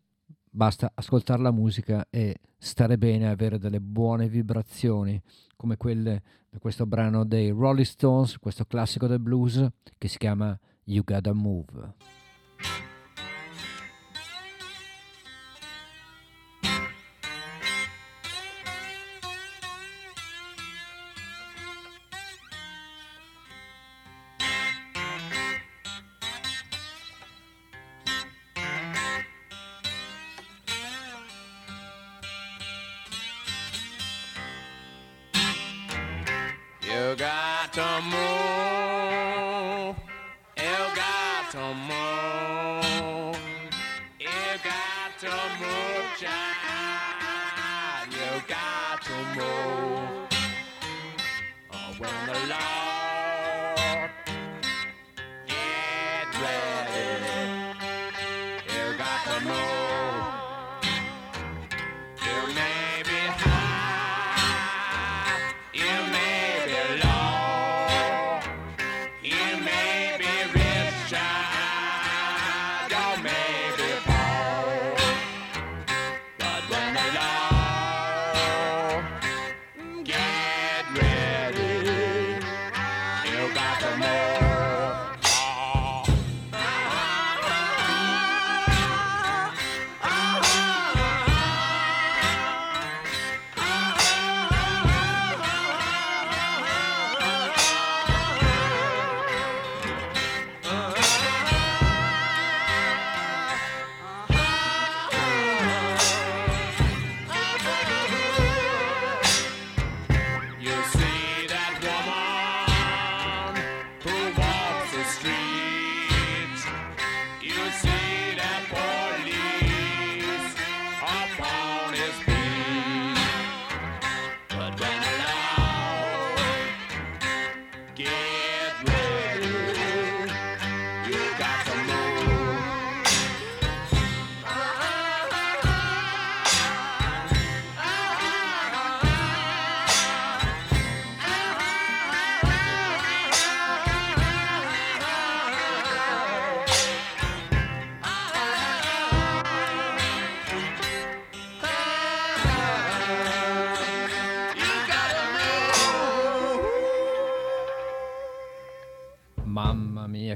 [0.57, 5.21] basta ascoltare la musica e stare bene, avere delle buone vibrazioni
[5.55, 9.63] come quelle di questo brano dei Rolling Stones, questo classico del blues
[9.99, 12.16] che si chiama You Gotta Move.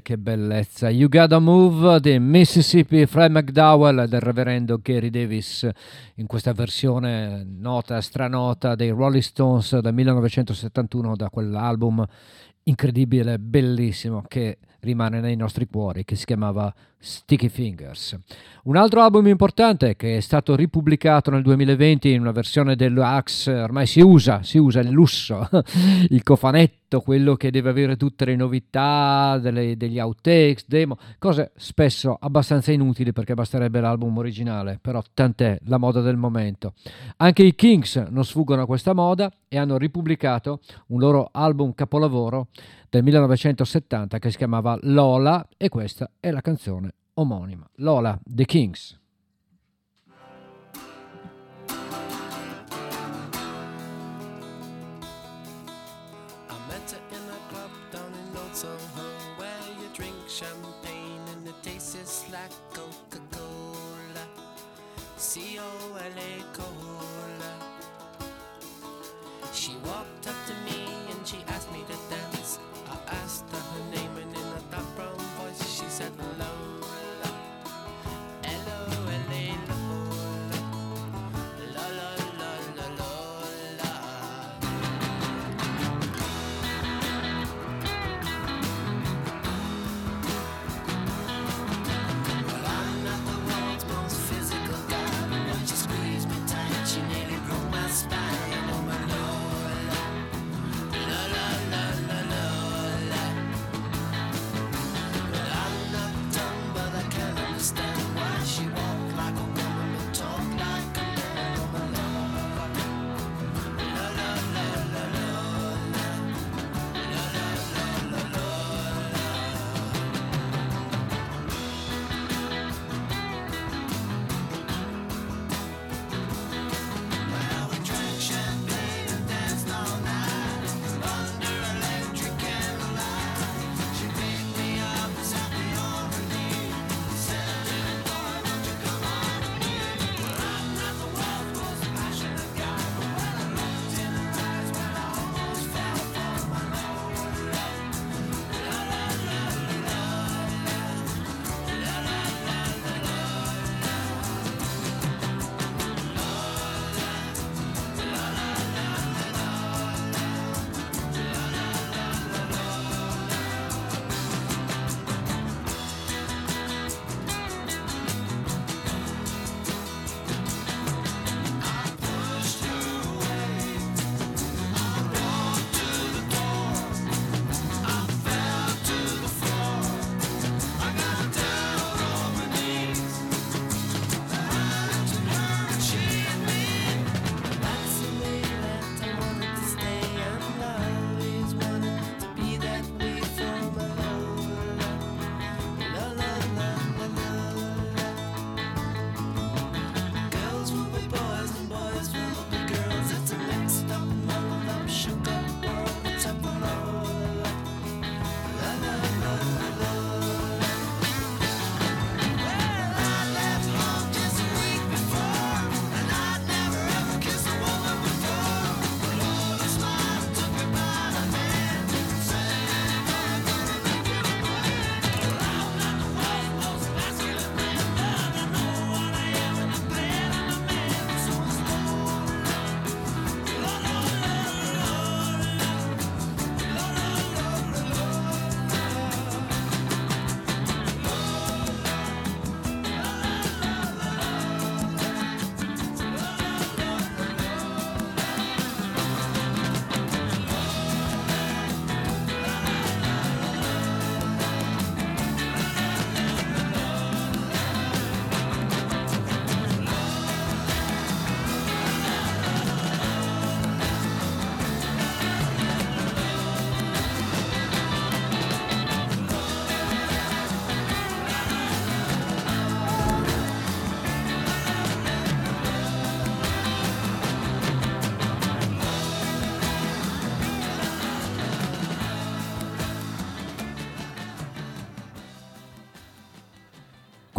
[0.02, 0.90] Che bellezza!
[0.90, 5.68] You Gotta Move di Mississippi Fred McDowell del reverendo Gary Davis
[6.16, 12.06] in questa versione nota, stranota dei Rolling Stones del 1971 da quell'album
[12.64, 18.18] incredibile, bellissimo che rimane nei nostri cuori che si chiamava Sticky Fingers.
[18.64, 23.88] Un altro album importante che è stato ripubblicato nel 2020 in una versione deluxe, ormai
[23.88, 25.50] si usa, si usa il lusso,
[26.10, 32.16] il cofanetto, quello che deve avere tutte le novità, delle- degli outtakes, demo, cose spesso
[32.20, 36.74] abbastanza inutili perché basterebbe l'album originale, però tant'è la moda del momento.
[37.18, 42.50] Anche i Kings non sfuggono a questa moda e hanno ripubblicato un loro album capolavoro
[42.90, 46.91] del 1970 che si chiamava Lola e questa è la canzone
[47.22, 47.68] omonima.
[47.78, 49.01] Lola, The Kings.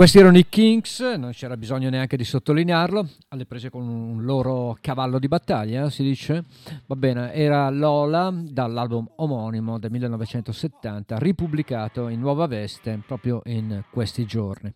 [0.03, 4.77] Questi erano i Kings, non c'era bisogno neanche di sottolinearlo, alle prese con un loro
[4.81, 6.43] cavallo di battaglia, si dice.
[6.87, 14.25] Va bene, era Lola dall'album omonimo del 1970, ripubblicato in nuova veste proprio in questi
[14.27, 14.75] giorni.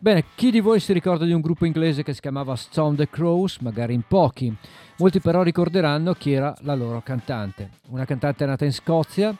[0.00, 3.08] Bene, chi di voi si ricorda di un gruppo inglese che si chiamava Stone the
[3.08, 3.58] Crows?
[3.58, 4.52] Magari in pochi.
[4.98, 7.70] Molti però ricorderanno chi era la loro cantante.
[7.90, 9.32] Una cantante nata in Scozia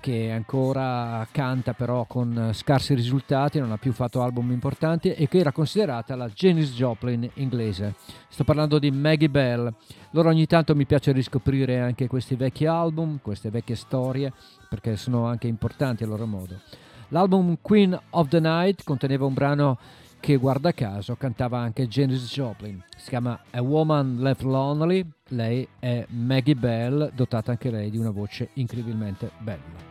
[0.00, 5.38] che ancora canta però con scarsi risultati, non ha più fatto album importanti e che
[5.38, 7.94] era considerata la Janis Joplin inglese.
[8.28, 9.72] Sto parlando di Maggie Bell.
[10.10, 14.32] Loro ogni tanto mi piace riscoprire anche questi vecchi album, queste vecchie storie,
[14.68, 16.60] perché sono anche importanti a loro modo.
[17.08, 19.78] L'album Queen of the Night conteneva un brano
[20.20, 22.82] che guarda caso cantava anche Janis Joplin.
[22.96, 25.06] Si chiama A Woman Left Lonely.
[25.28, 29.87] Lei è Maggie Bell, dotata anche lei di una voce incredibilmente bella.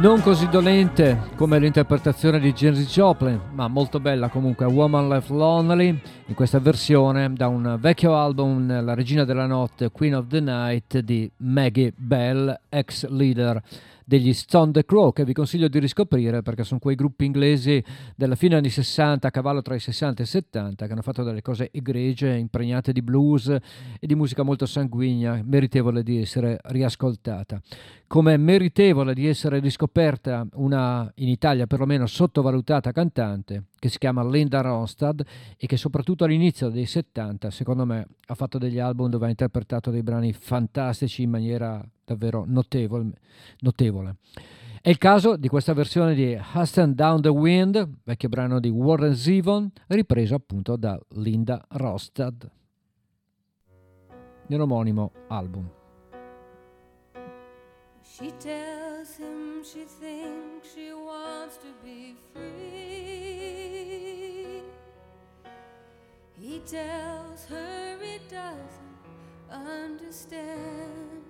[0.00, 4.64] Non così dolente come l'interpretazione di Janis Joplin, ma molto bella comunque.
[4.64, 5.88] Woman Left Lonely,
[6.24, 11.00] in questa versione da un vecchio album La regina della notte, Queen of the Night
[11.00, 13.62] di Maggie Bell, ex leader
[14.10, 17.80] degli Stone the Crow che vi consiglio di riscoprire perché sono quei gruppi inglesi
[18.16, 21.22] della fine anni 60 a cavallo tra i 60 e i 70 che hanno fatto
[21.22, 27.60] delle cose egregie, impregnate di blues e di musica molto sanguigna, meritevole di essere riascoltata.
[28.10, 34.62] Come meritevole di essere riscoperta una in Italia perlomeno sottovalutata cantante che si chiama Linda
[34.62, 35.22] Ronstadt
[35.56, 39.92] e che soprattutto all'inizio dei 70 secondo me ha fatto degli album dove ha interpretato
[39.92, 43.12] dei brani fantastici in maniera davvero notevole.
[43.60, 44.16] notevole.
[44.82, 49.14] È il caso di questa versione di Hasten Down the Wind, vecchio brano di Warren
[49.14, 52.50] Zevon, ripreso appunto da Linda Ronstadt
[54.48, 55.78] nell'omonimo album.
[58.18, 63.00] She tells him she thinks she wants to be free.
[66.38, 68.98] He tells her he doesn't
[69.50, 71.22] understand.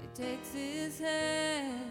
[0.00, 1.90] She takes his hand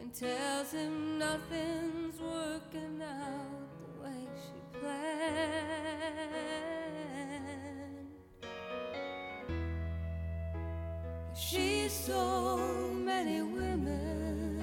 [0.00, 6.26] and tells him nothing's working out the way she planned.
[11.38, 12.56] She's so
[12.94, 14.58] many women.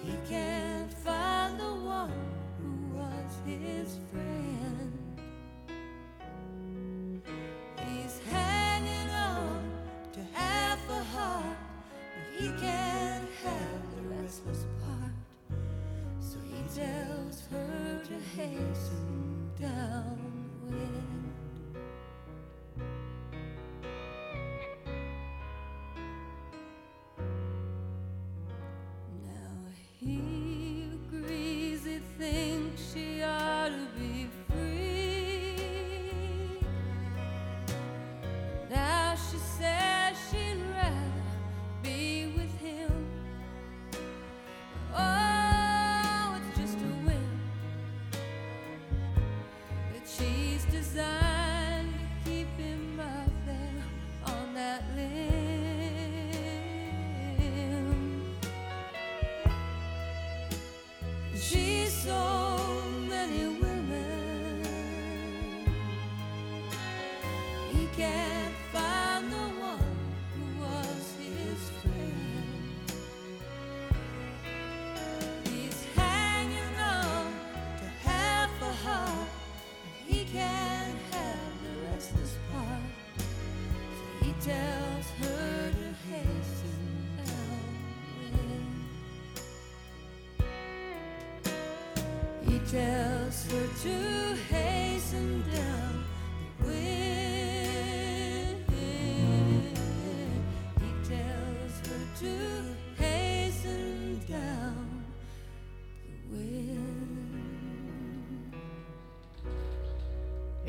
[0.00, 2.12] He can't find the one
[2.60, 4.92] who was his friend.
[7.84, 9.72] He's hanging on
[10.12, 11.58] to half a heart,
[12.14, 15.16] but he can't have the restless part.
[16.20, 20.24] So he tells her to hasten down
[20.70, 21.23] Now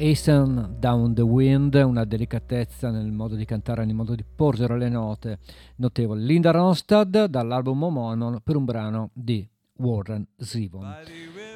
[0.06, 4.88] Hasten Down the Wind, una delicatezza nel modo di cantare, nel modo di porgere le
[4.88, 5.40] note
[5.78, 6.22] notevole.
[6.22, 10.96] Linda Ronstadt dall'album omonimo per un brano di Warren Zevon.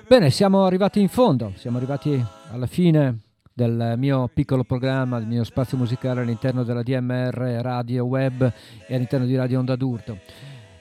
[0.07, 2.19] Bene, siamo arrivati in fondo, siamo arrivati
[2.49, 3.19] alla fine
[3.53, 8.51] del mio piccolo programma, del mio spazio musicale all'interno della DMR Radio Web
[8.87, 10.17] e all'interno di Radio Onda d'Urto.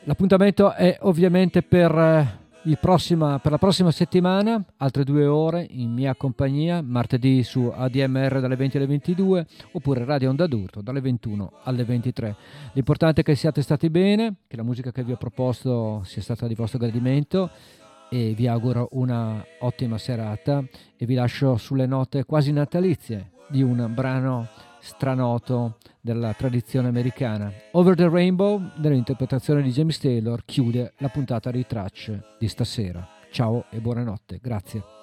[0.05, 6.15] L'appuntamento è ovviamente per, eh, prossima- per la prossima settimana, altre due ore in mia
[6.15, 11.85] compagnia, martedì su ADMR dalle 20 alle 22 oppure Radio Onda d'Urto dalle 21 alle
[11.85, 12.37] 23.
[12.73, 16.47] L'importante è che siate stati bene, che la musica che vi ho proposto sia stata
[16.47, 17.51] di vostro gradimento
[18.11, 20.63] e vi auguro una ottima serata
[20.97, 24.49] e vi lascio sulle note quasi natalizie di un brano
[24.81, 27.53] stranoto della tradizione americana.
[27.73, 33.07] Over the Rainbow, nell'interpretazione di James Taylor, chiude la puntata di tracce di stasera.
[33.31, 34.97] Ciao e buonanotte, grazie.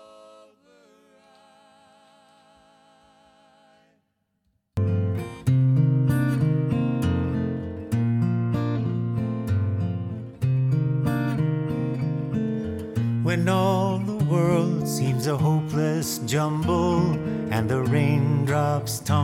[13.24, 17.20] When all the world seems a hopeless jumble
[17.50, 19.15] and the raindrops tumble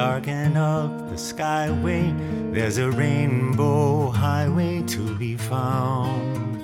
[0.00, 2.08] darken up the skyway,
[2.54, 6.56] there's a rainbow highway to be found.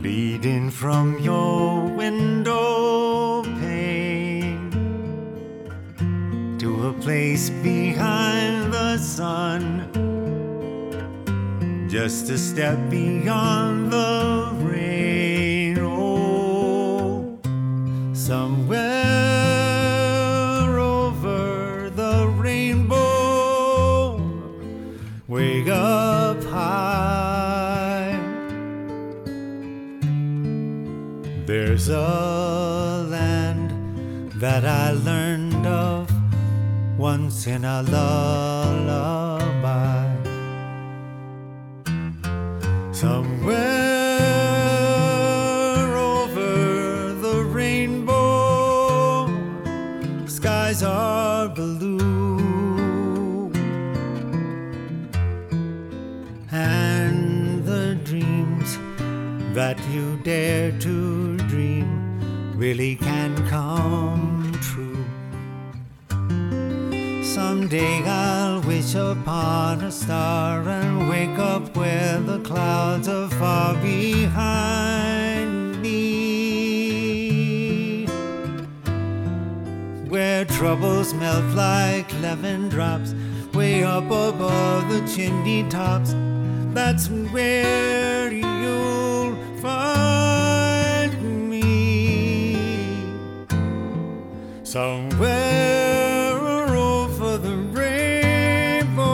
[0.00, 4.70] leading from your window pane
[6.60, 9.62] to a place behind the sun,
[11.88, 14.53] just a step beyond the
[31.86, 36.10] There's a land that I learned of
[36.96, 39.33] once in a lullaby.
[62.54, 65.04] Really can come true.
[67.24, 75.82] Someday I'll wish upon a star and wake up where the clouds are far behind
[75.82, 78.06] me.
[80.08, 83.16] Where troubles melt like lemon drops,
[83.52, 86.14] way up above the chimney tops.
[86.72, 90.63] That's where you'll find
[94.74, 96.34] Somewhere
[96.74, 99.06] over the rainbow,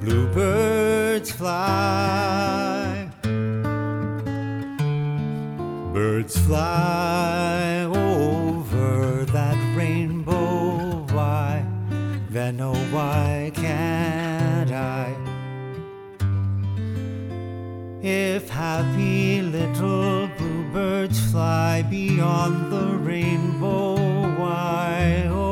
[0.00, 3.08] bluebirds fly.
[5.92, 11.04] Birds fly over that rainbow.
[11.12, 11.64] Why?
[12.30, 15.16] Then, oh, why can't I?
[18.04, 20.28] If happy little
[20.72, 23.94] bluebirds fly beyond the rainbow,
[24.38, 25.51] why, oh,